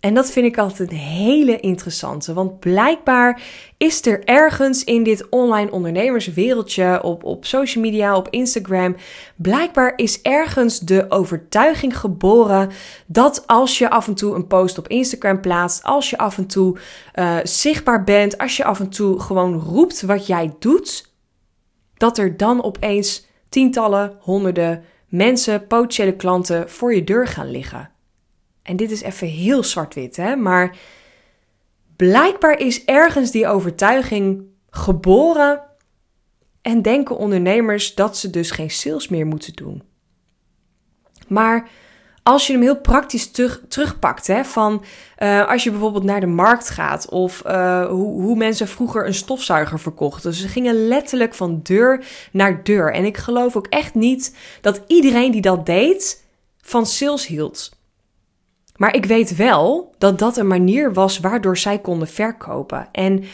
En 0.00 0.14
dat 0.14 0.30
vind 0.30 0.46
ik 0.46 0.58
altijd 0.58 0.90
een 0.90 0.96
hele 0.96 1.60
interessante, 1.60 2.32
want 2.32 2.58
blijkbaar 2.58 3.42
is 3.76 4.06
er 4.06 4.24
ergens 4.24 4.84
in 4.84 5.02
dit 5.02 5.28
online 5.28 5.70
ondernemerswereldje, 5.70 7.02
op, 7.02 7.24
op 7.24 7.44
social 7.44 7.84
media, 7.84 8.16
op 8.16 8.28
Instagram, 8.30 8.96
blijkbaar 9.36 9.92
is 9.96 10.22
ergens 10.22 10.80
de 10.80 11.06
overtuiging 11.08 11.98
geboren 11.98 12.70
dat 13.06 13.46
als 13.46 13.78
je 13.78 13.90
af 13.90 14.06
en 14.06 14.14
toe 14.14 14.34
een 14.34 14.46
post 14.46 14.78
op 14.78 14.88
Instagram 14.88 15.40
plaatst, 15.40 15.82
als 15.82 16.10
je 16.10 16.18
af 16.18 16.38
en 16.38 16.46
toe 16.46 16.78
uh, 17.14 17.36
zichtbaar 17.42 18.04
bent, 18.04 18.38
als 18.38 18.56
je 18.56 18.64
af 18.64 18.80
en 18.80 18.88
toe 18.88 19.20
gewoon 19.20 19.60
roept 19.60 20.02
wat 20.02 20.26
jij 20.26 20.54
doet, 20.58 21.14
dat 21.96 22.18
er 22.18 22.36
dan 22.36 22.62
opeens 22.62 23.26
tientallen, 23.48 24.16
honderden 24.20 24.84
mensen, 25.08 25.66
potentiële 25.66 26.16
klanten 26.16 26.70
voor 26.70 26.94
je 26.94 27.04
deur 27.04 27.26
gaan 27.26 27.50
liggen. 27.50 27.90
En 28.66 28.76
dit 28.76 28.90
is 28.90 29.02
even 29.02 29.26
heel 29.26 29.64
zwart-wit, 29.64 30.16
hè? 30.16 30.36
Maar 30.36 30.76
blijkbaar 31.96 32.58
is 32.58 32.84
ergens 32.84 33.30
die 33.30 33.46
overtuiging 33.46 34.44
geboren 34.70 35.62
en 36.62 36.82
denken 36.82 37.16
ondernemers 37.16 37.94
dat 37.94 38.16
ze 38.16 38.30
dus 38.30 38.50
geen 38.50 38.70
sales 38.70 39.08
meer 39.08 39.26
moeten 39.26 39.52
doen. 39.52 39.82
Maar 41.28 41.68
als 42.22 42.46
je 42.46 42.52
hem 42.52 42.62
heel 42.62 42.80
praktisch 42.80 43.30
terug, 43.30 43.62
terugpakt, 43.68 44.26
hè, 44.26 44.44
van 44.44 44.84
uh, 45.18 45.48
als 45.48 45.64
je 45.64 45.70
bijvoorbeeld 45.70 46.04
naar 46.04 46.20
de 46.20 46.26
markt 46.26 46.70
gaat 46.70 47.08
of 47.08 47.42
uh, 47.46 47.86
hoe, 47.86 48.22
hoe 48.22 48.36
mensen 48.36 48.68
vroeger 48.68 49.06
een 49.06 49.14
stofzuiger 49.14 49.80
verkochten. 49.80 50.34
Ze 50.34 50.48
gingen 50.48 50.88
letterlijk 50.88 51.34
van 51.34 51.60
deur 51.62 52.04
naar 52.32 52.62
deur. 52.64 52.92
En 52.92 53.04
ik 53.04 53.16
geloof 53.16 53.56
ook 53.56 53.66
echt 53.66 53.94
niet 53.94 54.36
dat 54.60 54.82
iedereen 54.86 55.32
die 55.32 55.40
dat 55.40 55.66
deed 55.66 56.24
van 56.60 56.86
sales 56.86 57.26
hield. 57.26 57.75
Maar 58.76 58.94
ik 58.94 59.04
weet 59.04 59.36
wel 59.36 59.94
dat 59.98 60.18
dat 60.18 60.36
een 60.36 60.46
manier 60.46 60.92
was 60.92 61.18
waardoor 61.18 61.56
zij 61.56 61.78
konden 61.78 62.08
verkopen. 62.08 62.88
En 62.92 63.24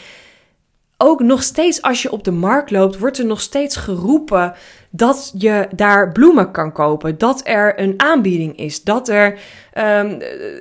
ook 0.97 1.21
nog 1.21 1.43
steeds 1.43 1.81
als 1.81 2.01
je 2.01 2.11
op 2.11 2.23
de 2.23 2.31
markt 2.31 2.71
loopt, 2.71 2.99
wordt 2.99 3.17
er 3.17 3.25
nog 3.25 3.41
steeds 3.41 3.75
geroepen 3.75 4.53
dat 4.89 5.33
je 5.37 5.67
daar 5.75 6.11
bloemen 6.11 6.51
kan 6.51 6.71
kopen. 6.71 7.17
Dat 7.17 7.41
er 7.43 7.79
een 7.79 7.93
aanbieding 7.97 8.57
is. 8.57 8.83
Dat 8.83 9.09
er 9.09 9.31
um, 9.31 10.17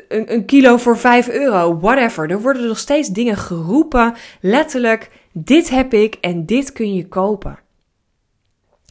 een, 0.09 0.33
een, 0.33 0.45
kilo 0.45 0.77
voor 0.77 0.99
5 0.99 1.29
euro, 1.29 1.79
whatever. 1.79 2.31
Er 2.31 2.41
worden 2.41 2.67
nog 2.67 2.79
steeds 2.79 3.09
dingen 3.09 3.37
geroepen. 3.37 4.15
Letterlijk, 4.41 5.11
dit 5.33 5.71
heb 5.71 5.95
ik 5.95 6.15
en 6.21 6.47
dit 6.47 6.73
kun 6.73 6.95
je 6.95 7.09
kopen. 7.09 7.59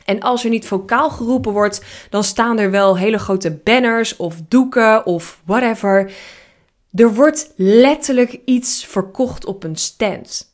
En 0.05 0.19
als 0.19 0.43
er 0.43 0.49
niet 0.49 0.67
vocaal 0.67 1.09
geroepen 1.09 1.51
wordt, 1.51 1.83
dan 2.09 2.23
staan 2.23 2.59
er 2.59 2.71
wel 2.71 2.97
hele 2.97 3.19
grote 3.19 3.51
banners 3.51 4.15
of 4.15 4.35
doeken 4.47 5.05
of 5.05 5.41
whatever. 5.45 6.11
Er 6.93 7.13
wordt 7.13 7.53
letterlijk 7.55 8.39
iets 8.45 8.85
verkocht 8.85 9.45
op 9.45 9.63
een 9.63 9.75
stand. 9.75 10.49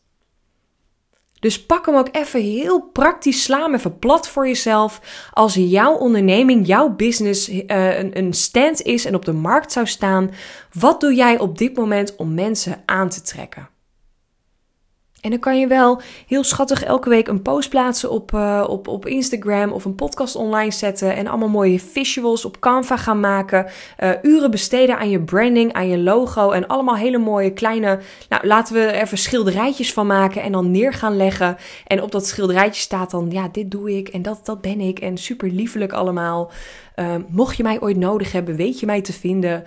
Dus 1.40 1.66
pak 1.66 1.86
hem 1.86 1.96
ook 1.96 2.10
even 2.12 2.42
heel 2.42 2.82
praktisch, 2.82 3.44
sla 3.44 3.62
hem 3.62 3.74
even 3.74 4.00
plat 4.00 4.28
voor 4.28 4.48
jezelf. 4.48 5.02
Als 5.34 5.54
jouw 5.54 5.94
onderneming, 5.94 6.68
jouw 6.68 6.90
business 6.90 7.50
uh, 7.50 7.98
een, 7.98 8.18
een 8.18 8.34
stand 8.34 8.82
is 8.82 9.06
en 9.06 9.16
op 9.16 9.26
de 9.26 9.34
markt 9.34 9.72
zou 9.72 9.88
staan, 9.88 10.32
wat 10.74 11.02
doe 11.02 11.14
jij 11.14 11.40
op 11.40 11.58
dit 11.58 11.76
moment 11.76 12.16
om 12.16 12.34
mensen 12.34 12.84
aan 12.86 13.10
te 13.10 13.22
trekken? 13.22 13.70
En 15.22 15.30
dan 15.30 15.40
kan 15.40 15.60
je 15.60 15.68
wel 15.68 16.02
heel 16.28 16.44
schattig 16.44 16.84
elke 16.84 17.10
week 17.10 17.28
een 17.28 17.42
post 17.42 17.70
plaatsen 17.70 18.12
op, 18.12 18.32
uh, 18.32 18.66
op, 18.68 18.88
op 18.88 19.06
Instagram 19.06 19.72
of 19.72 19.86
een 19.86 19.96
podcast 19.96 20.36
online 20.36 20.72
zetten. 20.72 21.16
En 21.16 21.28
allemaal 21.28 21.50
mooie 21.50 21.80
visuals 21.80 22.46
op 22.46 22.60
Canva 22.60 22.98
gaan 22.98 23.20
maken. 23.20 23.66
Uh, 24.00 24.10
uren 24.22 24.52
besteden 24.52 24.98
aan 24.98 25.10
je 25.10 25.22
branding, 25.22 25.74
aan 25.74 25.88
je 25.88 25.98
logo. 25.98 26.52
En 26.52 26.68
allemaal 26.68 26.96
hele 26.96 27.18
mooie 27.18 27.54
kleine. 27.54 28.00
Nou, 28.30 28.48
laten 28.48 28.74
we 28.74 28.82
er 28.82 29.18
schilderijtjes 29.18 29.94
van 29.94 30.08
maken 30.08 30.42
en 30.42 30.52
dan 30.52 30.72
neer 30.72 30.94
gaan 30.94 31.18
leggen. 31.18 31.58
En 31.88 32.02
op 32.02 32.12
dat 32.12 32.28
schilderijtje 32.28 32.82
staat 32.82 33.12
dan: 33.12 33.28
ja, 33.30 33.48
dit 33.52 33.72
doe 33.72 33.98
ik 33.98 34.08
en 34.08 34.22
dat, 34.22 34.40
dat 34.44 34.62
ben 34.62 34.80
ik. 34.80 35.00
En 35.00 35.18
super 35.18 35.50
liefelijk 35.50 35.94
allemaal. 35.94 36.52
Uh, 36.96 37.16
mocht 37.28 37.58
je 37.58 37.64
mij 37.64 37.82
ooit 37.82 37.98
nodig 37.98 38.32
hebben, 38.32 38.56
weet 38.56 38.80
je 38.80 38.86
mij 38.86 39.02
te 39.02 39.14
vinden. 39.14 39.64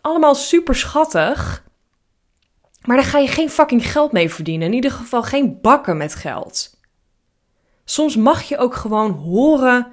allemaal 0.00 0.34
super 0.34 0.74
schattig. 0.74 1.68
Maar 2.84 2.96
daar 2.96 3.06
ga 3.06 3.18
je 3.18 3.28
geen 3.28 3.50
fucking 3.50 3.90
geld 3.90 4.12
mee 4.12 4.30
verdienen. 4.30 4.68
In 4.68 4.74
ieder 4.74 4.90
geval 4.90 5.22
geen 5.22 5.58
bakken 5.60 5.96
met 5.96 6.14
geld. 6.14 6.78
Soms 7.84 8.16
mag 8.16 8.42
je 8.42 8.58
ook 8.58 8.74
gewoon 8.74 9.10
horen: 9.10 9.92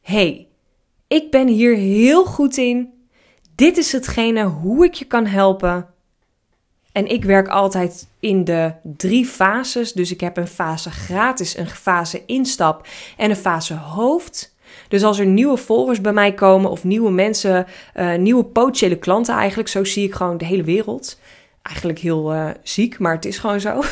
hey, 0.00 0.48
ik 1.06 1.30
ben 1.30 1.48
hier 1.48 1.76
heel 1.76 2.24
goed 2.24 2.56
in. 2.56 2.92
Dit 3.54 3.76
is 3.76 3.92
hetgene 3.92 4.44
hoe 4.44 4.84
ik 4.84 4.94
je 4.94 5.04
kan 5.04 5.26
helpen. 5.26 5.88
En 6.92 7.06
ik 7.06 7.24
werk 7.24 7.48
altijd 7.48 8.08
in 8.20 8.44
de 8.44 8.72
drie 8.82 9.26
fases. 9.26 9.92
Dus 9.92 10.12
ik 10.12 10.20
heb 10.20 10.36
een 10.36 10.46
fase 10.46 10.90
gratis, 10.90 11.56
een 11.56 11.68
fase 11.68 12.22
instap 12.26 12.86
en 13.16 13.30
een 13.30 13.36
fase 13.36 13.74
hoofd. 13.74 14.54
Dus 14.88 15.02
als 15.02 15.18
er 15.18 15.26
nieuwe 15.26 15.56
volgers 15.56 16.00
bij 16.00 16.12
mij 16.12 16.34
komen 16.34 16.70
of 16.70 16.84
nieuwe 16.84 17.10
mensen, 17.10 17.66
uh, 17.96 18.14
nieuwe 18.14 18.44
potentiële 18.44 18.98
klanten 18.98 19.34
eigenlijk, 19.34 19.68
zo 19.68 19.84
zie 19.84 20.06
ik 20.06 20.14
gewoon 20.14 20.38
de 20.38 20.44
hele 20.44 20.62
wereld 20.62 21.18
eigenlijk 21.62 21.98
heel 21.98 22.34
uh, 22.34 22.48
ziek, 22.62 22.98
maar 22.98 23.14
het 23.14 23.24
is 23.24 23.38
gewoon 23.38 23.60
zo. 23.60 23.82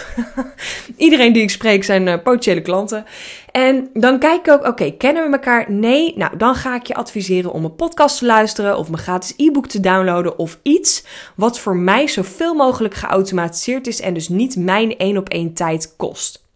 Iedereen 0.96 1.32
die 1.32 1.42
ik 1.42 1.50
spreek 1.50 1.84
zijn 1.84 2.06
uh, 2.06 2.14
potentiële 2.14 2.62
klanten. 2.62 3.04
En 3.50 3.90
dan 3.92 4.18
kijk 4.18 4.46
ik 4.46 4.52
ook, 4.52 4.66
oké, 4.66 4.90
kennen 4.90 5.24
we 5.24 5.32
elkaar? 5.32 5.72
Nee, 5.72 6.14
nou 6.16 6.36
dan 6.36 6.54
ga 6.54 6.74
ik 6.74 6.86
je 6.86 6.94
adviseren 6.94 7.52
om 7.52 7.64
een 7.64 7.74
podcast 7.74 8.18
te 8.18 8.26
luisteren 8.26 8.78
of 8.78 8.90
mijn 8.90 9.02
gratis 9.02 9.34
e-book 9.36 9.66
te 9.66 9.80
downloaden 9.80 10.38
of 10.38 10.58
iets 10.62 11.04
wat 11.36 11.58
voor 11.58 11.76
mij 11.76 12.06
zoveel 12.06 12.54
mogelijk 12.54 12.94
geautomatiseerd 12.94 13.86
is 13.86 14.00
en 14.00 14.14
dus 14.14 14.28
niet 14.28 14.56
mijn 14.56 14.96
één 14.96 15.16
op 15.16 15.28
één 15.28 15.54
tijd 15.54 15.94
kost. 15.96 16.47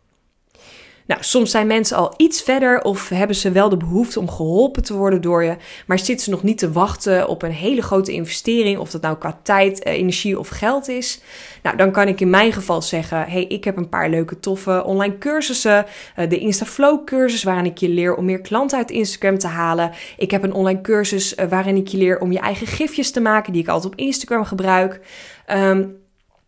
Nou, 1.07 1.23
soms 1.23 1.51
zijn 1.51 1.67
mensen 1.67 1.97
al 1.97 2.15
iets 2.17 2.43
verder 2.43 2.83
of 2.83 3.09
hebben 3.09 3.37
ze 3.37 3.51
wel 3.51 3.69
de 3.69 3.77
behoefte 3.77 4.21
om 4.21 4.31
geholpen 4.31 4.83
te 4.83 4.95
worden 4.95 5.21
door 5.21 5.45
je, 5.45 5.57
maar 5.87 5.99
zitten 5.99 6.25
ze 6.25 6.31
nog 6.31 6.43
niet 6.43 6.59
te 6.59 6.73
wachten 6.73 7.29
op 7.29 7.43
een 7.43 7.53
hele 7.53 7.83
grote 7.83 8.13
investering, 8.13 8.79
of 8.79 8.91
dat 8.91 9.03
nou 9.03 9.17
qua 9.17 9.41
tijd, 9.43 9.83
eh, 9.83 9.93
energie 9.93 10.39
of 10.39 10.49
geld 10.49 10.89
is. 10.89 11.21
Nou, 11.63 11.77
dan 11.77 11.91
kan 11.91 12.09
ik 12.09 12.21
in 12.21 12.31
mijn 12.31 12.53
geval 12.53 12.83
zeggen: 12.83 13.25
hey, 13.29 13.45
ik 13.45 13.65
heb 13.65 13.77
een 13.77 13.89
paar 13.89 14.11
leuke, 14.11 14.41
toffe 14.41 14.85
online 14.85 15.19
cursussen. 15.19 15.87
Uh, 16.19 16.29
de 16.29 16.39
InstaFlow 16.39 17.05
cursus, 17.05 17.43
waarin 17.43 17.67
ik 17.67 17.79
je 17.79 17.89
leer 17.89 18.15
om 18.15 18.25
meer 18.25 18.41
klanten 18.41 18.79
uit 18.79 18.91
Instagram 18.91 19.39
te 19.39 19.47
halen. 19.47 19.91
Ik 20.17 20.31
heb 20.31 20.43
een 20.43 20.55
online 20.55 20.81
cursus 20.81 21.37
uh, 21.37 21.47
waarin 21.47 21.77
ik 21.77 21.89
je 21.89 21.99
leer 21.99 22.21
om 22.21 22.33
je 22.33 22.39
eigen 22.39 22.67
gifjes 22.67 23.11
te 23.11 23.21
maken, 23.21 23.53
die 23.53 23.63
ik 23.63 23.69
altijd 23.69 23.93
op 23.93 23.99
Instagram 23.99 24.45
gebruik. 24.45 25.01
Um, 25.51 26.02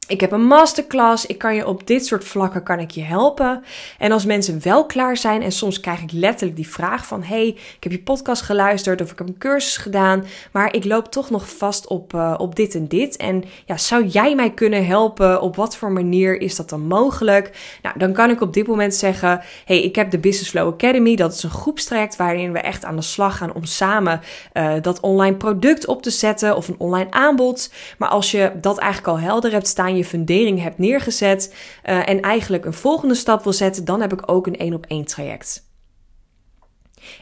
ik 0.06 0.20
heb 0.20 0.32
een 0.32 0.46
masterclass. 0.46 1.26
Ik 1.26 1.38
kan 1.38 1.54
je 1.54 1.66
op 1.66 1.86
dit 1.86 2.06
soort 2.06 2.24
vlakken 2.24 2.62
kan 2.62 2.78
ik 2.78 2.90
je 2.90 3.02
helpen. 3.02 3.64
En 3.98 4.12
als 4.12 4.24
mensen 4.24 4.60
wel 4.62 4.86
klaar 4.86 5.16
zijn 5.16 5.42
en 5.42 5.52
soms 5.52 5.80
krijg 5.80 6.02
ik 6.02 6.12
letterlijk 6.12 6.56
die 6.56 6.68
vraag 6.68 7.06
van: 7.06 7.22
"Hey, 7.22 7.46
ik 7.46 7.76
heb 7.80 7.92
je 7.92 8.02
podcast 8.02 8.42
geluisterd 8.42 9.00
of 9.00 9.10
ik 9.10 9.18
heb 9.18 9.28
een 9.28 9.38
cursus 9.38 9.76
gedaan, 9.76 10.24
maar 10.52 10.74
ik 10.74 10.84
loop 10.84 11.10
toch 11.10 11.30
nog 11.30 11.48
vast 11.56 11.86
op 11.86 12.12
uh, 12.12 12.34
op 12.38 12.56
dit 12.56 12.74
en 12.74 12.88
dit 12.88 13.16
en 13.16 13.44
ja, 13.66 13.76
zou 13.76 14.06
jij 14.06 14.34
mij 14.34 14.50
kunnen 14.50 14.86
helpen? 14.86 15.40
Op 15.40 15.56
wat 15.56 15.76
voor 15.76 15.92
manier 15.92 16.40
is 16.40 16.56
dat 16.56 16.68
dan 16.68 16.86
mogelijk?" 16.86 17.78
Nou, 17.82 17.98
dan 17.98 18.12
kan 18.12 18.30
ik 18.30 18.40
op 18.40 18.52
dit 18.52 18.66
moment 18.66 18.94
zeggen: 18.94 19.40
"Hey, 19.64 19.82
ik 19.82 19.96
heb 19.96 20.10
de 20.10 20.18
Business 20.18 20.50
Flow 20.50 20.72
Academy. 20.72 21.16
Dat 21.16 21.32
is 21.32 21.42
een 21.42 21.50
groepstraject 21.50 22.16
waarin 22.16 22.52
we 22.52 22.58
echt 22.58 22.84
aan 22.84 22.96
de 22.96 23.02
slag 23.02 23.36
gaan 23.36 23.54
om 23.54 23.64
samen 23.64 24.20
uh, 24.52 24.72
dat 24.80 25.00
online 25.00 25.36
product 25.36 25.86
op 25.86 26.02
te 26.02 26.10
zetten 26.10 26.56
of 26.56 26.68
een 26.68 26.78
online 26.78 27.10
aanbod. 27.10 27.72
Maar 27.98 28.08
als 28.08 28.30
je 28.30 28.52
dat 28.60 28.78
eigenlijk 28.78 29.12
al 29.12 29.20
helder 29.20 29.52
hebt 29.52 29.68
staan 29.68 29.93
je 29.96 30.04
fundering 30.04 30.62
hebt 30.62 30.78
neergezet 30.78 31.54
uh, 31.84 32.08
en 32.08 32.20
eigenlijk 32.20 32.64
een 32.64 32.72
volgende 32.72 33.14
stap 33.14 33.42
wil 33.42 33.52
zetten, 33.52 33.84
dan 33.84 34.00
heb 34.00 34.12
ik 34.12 34.30
ook 34.30 34.46
een 34.46 34.56
één 34.56 34.74
op 34.74 34.86
één 34.86 35.04
traject. 35.04 35.72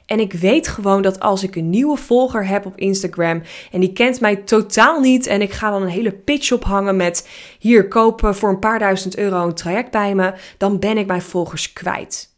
En 0.07 0.21
ik 0.21 0.33
weet 0.33 0.69
gewoon 0.69 1.03
dat 1.03 1.21
als 1.21 1.43
ik 1.43 1.57
een 1.57 1.71
nieuwe 1.71 1.97
volger 1.97 2.47
heb 2.47 2.67
op 2.67 2.77
Instagram 2.77 3.43
en 3.73 3.81
die 3.81 3.93
kent 3.93 4.21
mij 4.21 4.37
totaal 4.37 5.01
niet 5.01 5.27
en 5.27 5.43
ik 5.43 5.53
ga 5.53 5.71
dan 5.71 5.83
een 5.83 5.89
hele 5.89 6.13
pitch 6.13 6.53
ophangen 6.53 6.97
met 6.97 7.29
hier 7.59 7.89
kopen 7.89 8.35
voor 8.35 8.49
een 8.49 8.59
paar 8.59 8.79
duizend 8.79 9.17
euro 9.17 9.47
een 9.47 9.55
traject 9.55 9.91
bij 9.91 10.15
me, 10.15 10.35
dan 10.59 10.79
ben 10.79 10.99
ik 10.99 11.07
mijn 11.07 11.23
volgers 11.23 11.73
kwijt. 11.73 12.32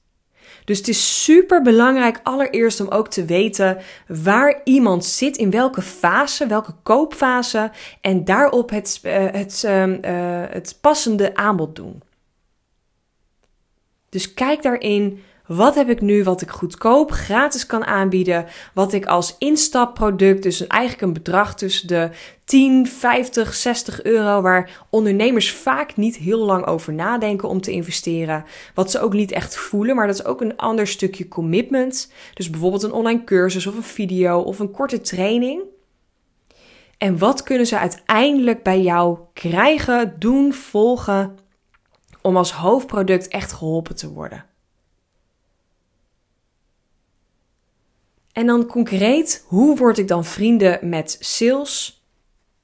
Dus 0.65 0.79
het 0.79 0.89
is 0.89 1.25
super 1.25 1.63
belangrijk 1.63 2.21
allereerst 2.23 2.81
om 2.81 2.89
ook 2.89 3.09
te 3.09 3.25
weten 3.25 3.79
waar 4.07 4.61
iemand 4.65 5.05
zit, 5.05 5.37
in 5.37 5.51
welke 5.51 5.83
fase, 5.83 6.47
welke 6.47 6.75
koopfase 6.83 7.71
en 8.01 8.25
daarop 8.25 8.71
het, 8.71 9.01
uh, 9.03 9.13
het, 9.15 9.63
uh, 9.67 9.95
het 10.51 10.79
passende 10.81 11.37
aanbod 11.37 11.77
doen. 11.77 12.03
Dus 14.09 14.35
kijk 14.35 14.63
daarin 14.63 15.23
wat 15.47 15.75
heb 15.75 15.89
ik 15.89 16.01
nu 16.01 16.25
wat 16.25 16.41
ik 16.41 16.51
goedkoop 16.51 17.11
gratis 17.11 17.67
kan 17.67 17.85
aanbieden? 17.85 18.47
Wat 18.75 18.93
ik 18.93 19.07
als 19.07 19.37
instapproduct, 19.39 20.43
dus 20.43 20.67
eigenlijk 20.67 21.03
een 21.03 21.13
bedrag 21.13 21.55
tussen 21.55 21.89
de 21.89 22.11
10, 22.45 22.87
50, 22.87 23.55
60 23.55 24.03
euro, 24.03 24.41
waar 24.41 24.85
ondernemers 24.91 25.53
vaak 25.53 25.97
niet 25.97 26.17
heel 26.17 26.45
lang 26.45 26.67
over 26.67 26.93
nadenken 26.93 27.49
om 27.49 27.61
te 27.61 27.71
investeren. 27.71 28.45
Wat 28.75 28.91
ze 28.91 29.01
ook 29.01 29.13
niet 29.13 29.33
echt 29.33 29.57
voelen, 29.57 29.97
maar 29.97 30.07
dat 30.07 30.19
is 30.19 30.25
ook 30.25 30.41
een 30.41 30.57
ander 30.57 30.87
stukje 30.87 31.29
commitment. 31.29 32.13
Dus 32.35 32.51
bijvoorbeeld 32.51 32.83
een 32.83 32.93
online 32.93 33.25
cursus 33.25 33.67
of 33.67 33.77
een 33.77 33.83
video 33.83 34.41
of 34.41 34.59
een 34.59 34.71
korte 34.71 35.01
training. 35.01 35.63
En 36.99 37.19
wat 37.19 37.43
kunnen 37.43 37.67
ze 37.67 37.79
uiteindelijk 37.79 38.63
bij 38.63 38.81
jou 38.81 39.19
krijgen, 39.33 40.15
doen, 40.19 40.53
volgen 40.53 41.39
om 42.23 42.37
als 42.37 42.53
hoofdproduct 42.53 43.29
echt 43.29 43.53
geholpen 43.53 43.97
te 43.97 44.13
worden? 44.13 44.45
En 48.35 48.47
dan 48.47 48.67
concreet, 48.67 49.45
hoe 49.47 49.77
word 49.77 49.99
ik 49.99 50.09
dan 50.09 50.25
vrienden 50.25 50.79
met 50.89 51.17
sales? 51.21 52.05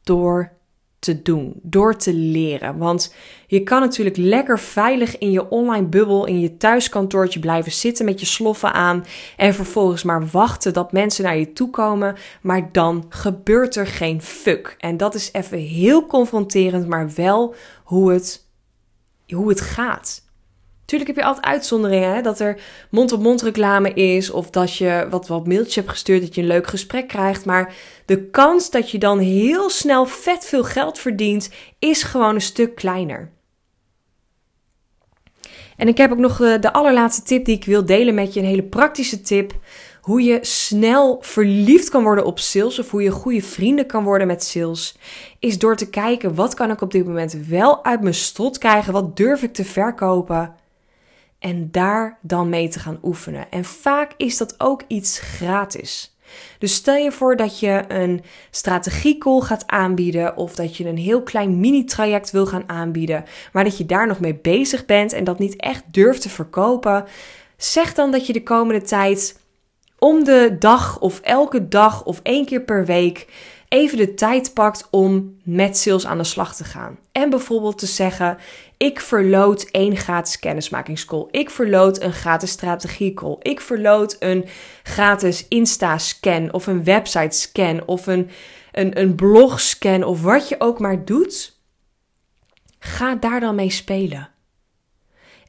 Door 0.02 0.52
te 0.98 1.22
doen, 1.22 1.52
door 1.62 1.96
te 1.96 2.14
leren. 2.14 2.78
Want 2.78 3.14
je 3.46 3.62
kan 3.62 3.80
natuurlijk 3.80 4.16
lekker 4.16 4.58
veilig 4.58 5.18
in 5.18 5.30
je 5.30 5.50
online 5.50 5.86
bubbel, 5.86 6.26
in 6.26 6.40
je 6.40 6.56
thuiskantoortje 6.56 7.40
blijven 7.40 7.72
zitten 7.72 8.04
met 8.04 8.20
je 8.20 8.26
sloffen 8.26 8.72
aan 8.72 9.04
en 9.36 9.54
vervolgens 9.54 10.02
maar 10.02 10.26
wachten 10.26 10.72
dat 10.72 10.92
mensen 10.92 11.24
naar 11.24 11.38
je 11.38 11.52
toe 11.52 11.70
komen, 11.70 12.16
maar 12.40 12.72
dan 12.72 13.06
gebeurt 13.08 13.76
er 13.76 13.86
geen 13.86 14.22
fuck. 14.22 14.74
En 14.78 14.96
dat 14.96 15.14
is 15.14 15.32
even 15.32 15.58
heel 15.58 16.06
confronterend, 16.06 16.86
maar 16.86 17.10
wel 17.14 17.54
hoe 17.84 18.12
het, 18.12 18.46
hoe 19.28 19.48
het 19.48 19.60
gaat. 19.60 20.28
Tuurlijk 20.90 21.10
heb 21.10 21.20
je 21.20 21.24
altijd 21.28 21.46
uitzonderingen, 21.46 22.14
hè? 22.14 22.22
dat 22.22 22.40
er 22.40 22.60
mond-op-mond 22.90 23.42
reclame 23.42 23.92
is 23.92 24.30
of 24.30 24.50
dat 24.50 24.76
je 24.76 25.06
wat, 25.10 25.28
wat 25.28 25.46
mailtjes 25.46 25.74
hebt 25.74 25.88
gestuurd, 25.88 26.20
dat 26.20 26.34
je 26.34 26.40
een 26.40 26.46
leuk 26.46 26.66
gesprek 26.66 27.08
krijgt. 27.08 27.44
Maar 27.44 27.74
de 28.06 28.24
kans 28.24 28.70
dat 28.70 28.90
je 28.90 28.98
dan 28.98 29.18
heel 29.18 29.70
snel 29.70 30.06
vet 30.06 30.44
veel 30.44 30.64
geld 30.64 30.98
verdient, 30.98 31.50
is 31.78 32.02
gewoon 32.02 32.34
een 32.34 32.40
stuk 32.40 32.74
kleiner. 32.74 33.30
En 35.76 35.88
ik 35.88 35.96
heb 35.96 36.12
ook 36.12 36.18
nog 36.18 36.36
de, 36.36 36.58
de 36.58 36.72
allerlaatste 36.72 37.22
tip 37.22 37.44
die 37.44 37.56
ik 37.56 37.64
wil 37.64 37.84
delen 37.84 38.14
met 38.14 38.34
je, 38.34 38.40
een 38.40 38.46
hele 38.46 38.62
praktische 38.62 39.20
tip. 39.20 39.52
Hoe 40.00 40.22
je 40.22 40.38
snel 40.40 41.18
verliefd 41.20 41.88
kan 41.88 42.02
worden 42.02 42.24
op 42.24 42.38
sales 42.38 42.78
of 42.78 42.90
hoe 42.90 43.02
je 43.02 43.10
goede 43.10 43.42
vrienden 43.42 43.86
kan 43.86 44.04
worden 44.04 44.26
met 44.26 44.44
sales, 44.44 44.96
is 45.38 45.58
door 45.58 45.76
te 45.76 45.90
kijken 45.90 46.34
wat 46.34 46.54
kan 46.54 46.70
ik 46.70 46.80
op 46.80 46.90
dit 46.90 47.06
moment 47.06 47.36
wel 47.48 47.84
uit 47.84 48.00
mijn 48.00 48.14
strot 48.14 48.58
krijgen, 48.58 48.92
wat 48.92 49.16
durf 49.16 49.42
ik 49.42 49.52
te 49.52 49.64
verkopen 49.64 50.59
en 51.40 51.68
daar 51.70 52.18
dan 52.22 52.48
mee 52.48 52.68
te 52.68 52.78
gaan 52.78 52.98
oefenen. 53.02 53.50
En 53.50 53.64
vaak 53.64 54.12
is 54.16 54.36
dat 54.36 54.54
ook 54.58 54.82
iets 54.86 55.18
gratis. 55.18 56.14
Dus 56.58 56.74
stel 56.74 56.94
je 56.94 57.12
voor 57.12 57.36
dat 57.36 57.60
je 57.60 57.84
een 57.88 58.22
strategiecall 58.50 59.40
gaat 59.40 59.66
aanbieden 59.66 60.36
of 60.36 60.54
dat 60.54 60.76
je 60.76 60.88
een 60.88 60.98
heel 60.98 61.22
klein 61.22 61.60
mini-traject 61.60 62.30
wil 62.30 62.46
gaan 62.46 62.68
aanbieden, 62.68 63.24
maar 63.52 63.64
dat 63.64 63.78
je 63.78 63.86
daar 63.86 64.06
nog 64.06 64.20
mee 64.20 64.34
bezig 64.34 64.84
bent 64.84 65.12
en 65.12 65.24
dat 65.24 65.38
niet 65.38 65.56
echt 65.56 65.84
durft 65.90 66.22
te 66.22 66.28
verkopen. 66.28 67.04
Zeg 67.56 67.94
dan 67.94 68.10
dat 68.10 68.26
je 68.26 68.32
de 68.32 68.42
komende 68.42 68.82
tijd 68.82 69.38
om 69.98 70.24
de 70.24 70.56
dag 70.58 71.00
of 71.00 71.20
elke 71.20 71.68
dag 71.68 72.04
of 72.04 72.20
één 72.22 72.44
keer 72.44 72.62
per 72.62 72.84
week 72.84 73.26
even 73.68 73.98
de 73.98 74.14
tijd 74.14 74.54
pakt 74.54 74.88
om 74.90 75.36
met 75.42 75.78
sales 75.78 76.06
aan 76.06 76.18
de 76.18 76.24
slag 76.24 76.56
te 76.56 76.64
gaan. 76.64 76.98
En 77.12 77.30
bijvoorbeeld 77.30 77.78
te 77.78 77.86
zeggen: 77.86 78.38
ik 78.82 79.00
verloot 79.00 79.62
één 79.62 79.96
gratis 79.96 80.38
kennismakingscall. 80.38 81.26
Ik 81.30 81.50
verloot 81.50 82.00
een 82.02 82.12
gratis 82.12 82.50
strategiecall. 82.50 83.36
Ik 83.42 83.60
verloot 83.60 84.16
een 84.18 84.46
gratis 84.82 85.48
Insta-scan 85.48 86.52
of 86.52 86.66
een 86.66 86.84
website-scan 86.84 87.86
of 87.86 88.06
een, 88.06 88.30
een, 88.72 89.00
een 89.00 89.14
blog-scan 89.14 90.02
of 90.02 90.22
wat 90.22 90.48
je 90.48 90.60
ook 90.60 90.78
maar 90.78 91.04
doet. 91.04 91.58
Ga 92.78 93.14
daar 93.14 93.40
dan 93.40 93.54
mee 93.54 93.70
spelen. 93.70 94.28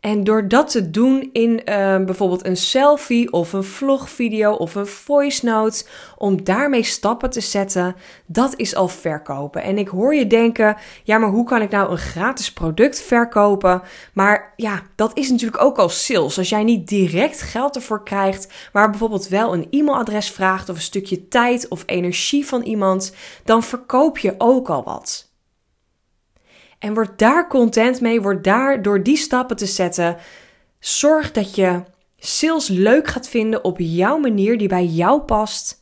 En 0.01 0.23
door 0.23 0.47
dat 0.47 0.71
te 0.71 0.89
doen 0.89 1.29
in 1.33 1.51
uh, 1.51 2.05
bijvoorbeeld 2.05 2.45
een 2.45 2.57
selfie 2.57 3.31
of 3.31 3.53
een 3.53 3.63
vlogvideo 3.63 4.51
of 4.51 4.75
een 4.75 4.87
voice 4.87 5.45
note, 5.45 5.85
om 6.17 6.43
daarmee 6.43 6.83
stappen 6.83 7.29
te 7.29 7.41
zetten, 7.41 7.95
dat 8.25 8.53
is 8.55 8.75
al 8.75 8.87
verkopen. 8.87 9.63
En 9.63 9.77
ik 9.77 9.87
hoor 9.87 10.15
je 10.15 10.27
denken, 10.27 10.77
ja, 11.03 11.17
maar 11.17 11.29
hoe 11.29 11.45
kan 11.45 11.61
ik 11.61 11.69
nou 11.69 11.91
een 11.91 11.97
gratis 11.97 12.53
product 12.53 13.01
verkopen? 13.01 13.81
Maar 14.13 14.53
ja, 14.55 14.81
dat 14.95 15.17
is 15.17 15.29
natuurlijk 15.29 15.63
ook 15.63 15.77
al 15.77 15.89
sales. 15.89 16.37
Als 16.37 16.49
jij 16.49 16.63
niet 16.63 16.87
direct 16.87 17.41
geld 17.41 17.75
ervoor 17.75 18.03
krijgt, 18.03 18.53
maar 18.73 18.89
bijvoorbeeld 18.89 19.27
wel 19.27 19.53
een 19.53 19.67
e-mailadres 19.69 20.31
vraagt 20.31 20.69
of 20.69 20.75
een 20.75 20.81
stukje 20.81 21.27
tijd 21.27 21.67
of 21.67 21.83
energie 21.85 22.45
van 22.45 22.61
iemand, 22.61 23.15
dan 23.43 23.63
verkoop 23.63 24.17
je 24.17 24.35
ook 24.37 24.69
al 24.69 24.83
wat. 24.83 25.30
En 26.81 26.93
word 26.93 27.19
daar 27.19 27.47
content 27.47 28.01
mee, 28.01 28.21
word 28.21 28.43
daar 28.43 28.81
door 28.81 29.03
die 29.03 29.17
stappen 29.17 29.55
te 29.55 29.65
zetten. 29.65 30.17
Zorg 30.79 31.31
dat 31.31 31.55
je 31.55 31.83
sales 32.17 32.67
leuk 32.67 33.07
gaat 33.07 33.29
vinden 33.29 33.63
op 33.63 33.79
jouw 33.79 34.17
manier 34.17 34.57
die 34.57 34.67
bij 34.67 34.85
jou 34.85 35.21
past. 35.21 35.79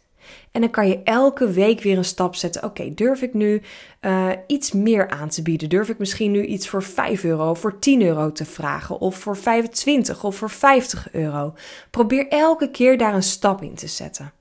En 0.52 0.62
dan 0.62 0.70
kan 0.70 0.88
je 0.88 1.04
elke 1.04 1.52
week 1.52 1.82
weer 1.82 1.98
een 1.98 2.06
stap 2.06 2.36
zetten. 2.36 2.64
Oké, 2.64 2.94
durf 2.94 3.22
ik 3.22 3.34
nu 3.34 3.62
uh, 4.02 4.30
iets 4.48 4.72
meer 4.72 5.10
aan 5.10 5.30
te 5.30 5.42
bieden? 5.42 5.70
Durf 5.70 5.90
ik 5.90 5.98
misschien 5.98 6.32
nu 6.32 6.46
iets 6.46 6.68
voor 6.68 6.84
5 6.84 7.24
euro, 7.24 7.54
voor 7.54 7.80
10 7.80 8.02
euro 8.02 8.32
te 8.32 8.46
vragen? 8.46 9.00
Of 9.00 9.16
voor 9.16 9.38
25 9.38 10.24
of 10.24 10.36
voor 10.36 10.50
50 10.50 11.14
euro? 11.14 11.54
Probeer 11.90 12.28
elke 12.28 12.72
keer 12.72 12.98
daar 12.98 13.14
een 13.14 13.24
stap 13.24 13.62
in 13.62 13.76
te 13.76 13.88
zetten. 13.88 14.34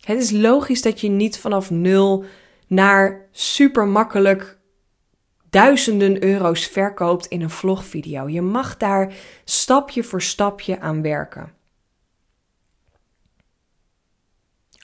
Het 0.00 0.18
is 0.18 0.30
logisch 0.30 0.82
dat 0.82 1.00
je 1.00 1.08
niet 1.08 1.38
vanaf 1.38 1.70
nul 1.70 2.24
naar 2.72 3.28
super 3.30 3.86
makkelijk 3.86 4.58
duizenden 5.50 6.24
euro's 6.24 6.66
verkoopt 6.66 7.26
in 7.26 7.42
een 7.42 7.50
vlogvideo. 7.50 8.28
Je 8.28 8.42
mag 8.42 8.76
daar 8.76 9.14
stapje 9.44 10.04
voor 10.04 10.22
stapje 10.22 10.80
aan 10.80 11.02
werken. 11.02 11.52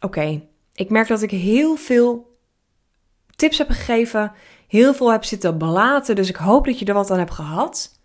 Oké, 0.00 0.48
ik 0.74 0.90
merk 0.90 1.08
dat 1.08 1.22
ik 1.22 1.30
heel 1.30 1.76
veel 1.76 2.38
tips 3.36 3.58
heb 3.58 3.68
gegeven, 3.68 4.32
heel 4.66 4.94
veel 4.94 5.12
heb 5.12 5.24
zitten 5.24 5.58
belaten, 5.58 6.16
dus 6.16 6.28
ik 6.28 6.36
hoop 6.36 6.64
dat 6.64 6.78
je 6.78 6.84
er 6.84 6.94
wat 6.94 7.10
aan 7.10 7.18
hebt 7.18 7.34
gehad. 7.34 7.97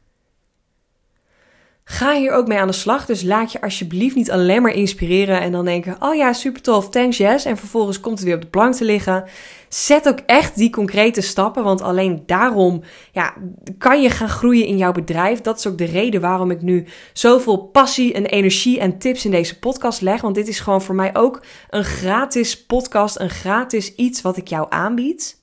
Ga 1.85 2.13
hier 2.13 2.31
ook 2.31 2.47
mee 2.47 2.59
aan 2.59 2.67
de 2.67 2.73
slag. 2.73 3.05
Dus 3.05 3.21
laat 3.21 3.51
je 3.51 3.61
alsjeblieft 3.61 4.15
niet 4.15 4.31
alleen 4.31 4.61
maar 4.61 4.73
inspireren 4.73 5.41
en 5.41 5.51
dan 5.51 5.65
denken: 5.65 5.95
oh 5.99 6.15
ja, 6.15 6.33
super 6.33 6.61
tof, 6.61 6.89
thanks 6.89 7.17
yes. 7.17 7.45
En 7.45 7.57
vervolgens 7.57 7.99
komt 7.99 8.17
het 8.17 8.27
weer 8.27 8.35
op 8.35 8.41
de 8.41 8.47
plank 8.47 8.73
te 8.73 8.85
liggen. 8.85 9.23
Zet 9.69 10.07
ook 10.07 10.19
echt 10.25 10.55
die 10.55 10.69
concrete 10.69 11.21
stappen, 11.21 11.63
want 11.63 11.81
alleen 11.81 12.23
daarom 12.25 12.83
ja, 13.11 13.33
kan 13.77 14.01
je 14.01 14.09
gaan 14.09 14.29
groeien 14.29 14.65
in 14.65 14.77
jouw 14.77 14.91
bedrijf. 14.91 15.41
Dat 15.41 15.57
is 15.57 15.67
ook 15.67 15.77
de 15.77 15.85
reden 15.85 16.21
waarom 16.21 16.51
ik 16.51 16.61
nu 16.61 16.85
zoveel 17.13 17.57
passie 17.57 18.13
en 18.13 18.25
energie 18.25 18.79
en 18.79 18.97
tips 18.97 19.25
in 19.25 19.31
deze 19.31 19.59
podcast 19.59 20.01
leg. 20.01 20.21
Want 20.21 20.35
dit 20.35 20.47
is 20.47 20.59
gewoon 20.59 20.81
voor 20.81 20.95
mij 20.95 21.15
ook 21.15 21.43
een 21.69 21.83
gratis 21.83 22.65
podcast, 22.65 23.19
een 23.19 23.29
gratis 23.29 23.95
iets 23.95 24.21
wat 24.21 24.37
ik 24.37 24.47
jou 24.47 24.65
aanbied. 24.69 25.42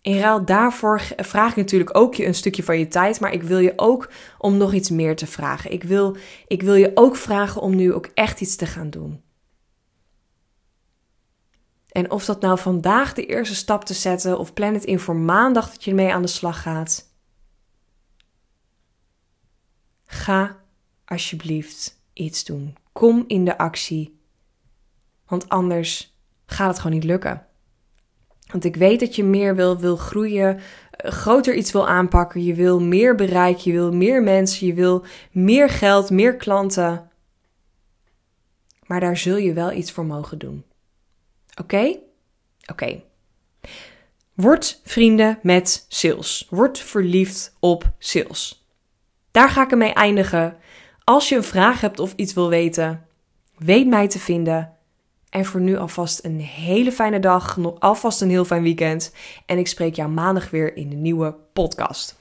In 0.00 0.18
ruil 0.18 0.44
daarvoor 0.44 1.00
vraag 1.16 1.50
ik 1.50 1.56
natuurlijk 1.56 1.96
ook 1.96 2.14
je 2.14 2.26
een 2.26 2.34
stukje 2.34 2.62
van 2.62 2.78
je 2.78 2.88
tijd, 2.88 3.20
maar 3.20 3.32
ik 3.32 3.42
wil 3.42 3.58
je 3.58 3.72
ook 3.76 4.10
om 4.38 4.56
nog 4.56 4.72
iets 4.72 4.90
meer 4.90 5.16
te 5.16 5.26
vragen. 5.26 5.72
Ik 5.72 5.82
wil, 5.82 6.16
ik 6.46 6.62
wil 6.62 6.74
je 6.74 6.90
ook 6.94 7.16
vragen 7.16 7.60
om 7.60 7.74
nu 7.74 7.92
ook 7.92 8.10
echt 8.14 8.40
iets 8.40 8.56
te 8.56 8.66
gaan 8.66 8.90
doen. 8.90 9.22
En 11.88 12.10
of 12.10 12.24
dat 12.24 12.40
nou 12.40 12.58
vandaag 12.58 13.14
de 13.14 13.26
eerste 13.26 13.54
stap 13.54 13.84
te 13.84 13.94
zetten 13.94 14.38
of 14.38 14.54
plan 14.54 14.74
het 14.74 14.84
in 14.84 14.98
voor 14.98 15.16
maandag 15.16 15.70
dat 15.70 15.84
je 15.84 15.90
ermee 15.90 16.12
aan 16.12 16.22
de 16.22 16.28
slag 16.28 16.62
gaat. 16.62 17.12
Ga 20.04 20.56
alsjeblieft 21.04 22.00
iets 22.12 22.44
doen. 22.44 22.76
Kom 22.92 23.24
in 23.26 23.44
de 23.44 23.58
actie. 23.58 24.20
Want 25.26 25.48
anders 25.48 26.16
gaat 26.46 26.68
het 26.68 26.78
gewoon 26.78 26.96
niet 26.96 27.04
lukken. 27.04 27.47
Want 28.50 28.64
ik 28.64 28.76
weet 28.76 29.00
dat 29.00 29.16
je 29.16 29.24
meer 29.24 29.56
wil, 29.56 29.78
wil 29.78 29.96
groeien, 29.96 30.60
eh, 30.90 31.10
groter 31.10 31.54
iets 31.54 31.72
wil 31.72 31.88
aanpakken. 31.88 32.44
Je 32.44 32.54
wil 32.54 32.80
meer 32.80 33.14
bereik, 33.14 33.56
je 33.56 33.72
wil 33.72 33.92
meer 33.92 34.22
mensen, 34.22 34.66
je 34.66 34.74
wil 34.74 35.04
meer 35.30 35.68
geld, 35.68 36.10
meer 36.10 36.36
klanten. 36.36 37.10
Maar 38.86 39.00
daar 39.00 39.16
zul 39.16 39.36
je 39.36 39.52
wel 39.52 39.72
iets 39.72 39.92
voor 39.92 40.04
mogen 40.04 40.38
doen. 40.38 40.64
Oké? 41.60 41.98
Oké. 42.70 43.02
Word 44.34 44.80
vrienden 44.84 45.38
met 45.42 45.84
sales. 45.88 46.46
Word 46.50 46.78
verliefd 46.78 47.56
op 47.60 47.90
sales. 47.98 48.66
Daar 49.30 49.50
ga 49.50 49.62
ik 49.62 49.70
ermee 49.70 49.92
eindigen. 49.92 50.56
Als 51.04 51.28
je 51.28 51.36
een 51.36 51.44
vraag 51.44 51.80
hebt 51.80 51.98
of 51.98 52.12
iets 52.16 52.32
wil 52.32 52.48
weten, 52.48 53.06
weet 53.56 53.86
mij 53.86 54.08
te 54.08 54.18
vinden. 54.18 54.77
En 55.30 55.44
voor 55.44 55.60
nu 55.60 55.76
alvast 55.76 56.24
een 56.24 56.40
hele 56.40 56.92
fijne 56.92 57.20
dag, 57.20 57.58
alvast 57.78 58.20
een 58.20 58.30
heel 58.30 58.44
fijn 58.44 58.62
weekend. 58.62 59.12
En 59.46 59.58
ik 59.58 59.66
spreek 59.66 59.94
jou 59.94 60.10
maandag 60.10 60.50
weer 60.50 60.76
in 60.76 60.88
de 60.88 60.96
nieuwe 60.96 61.34
podcast. 61.52 62.17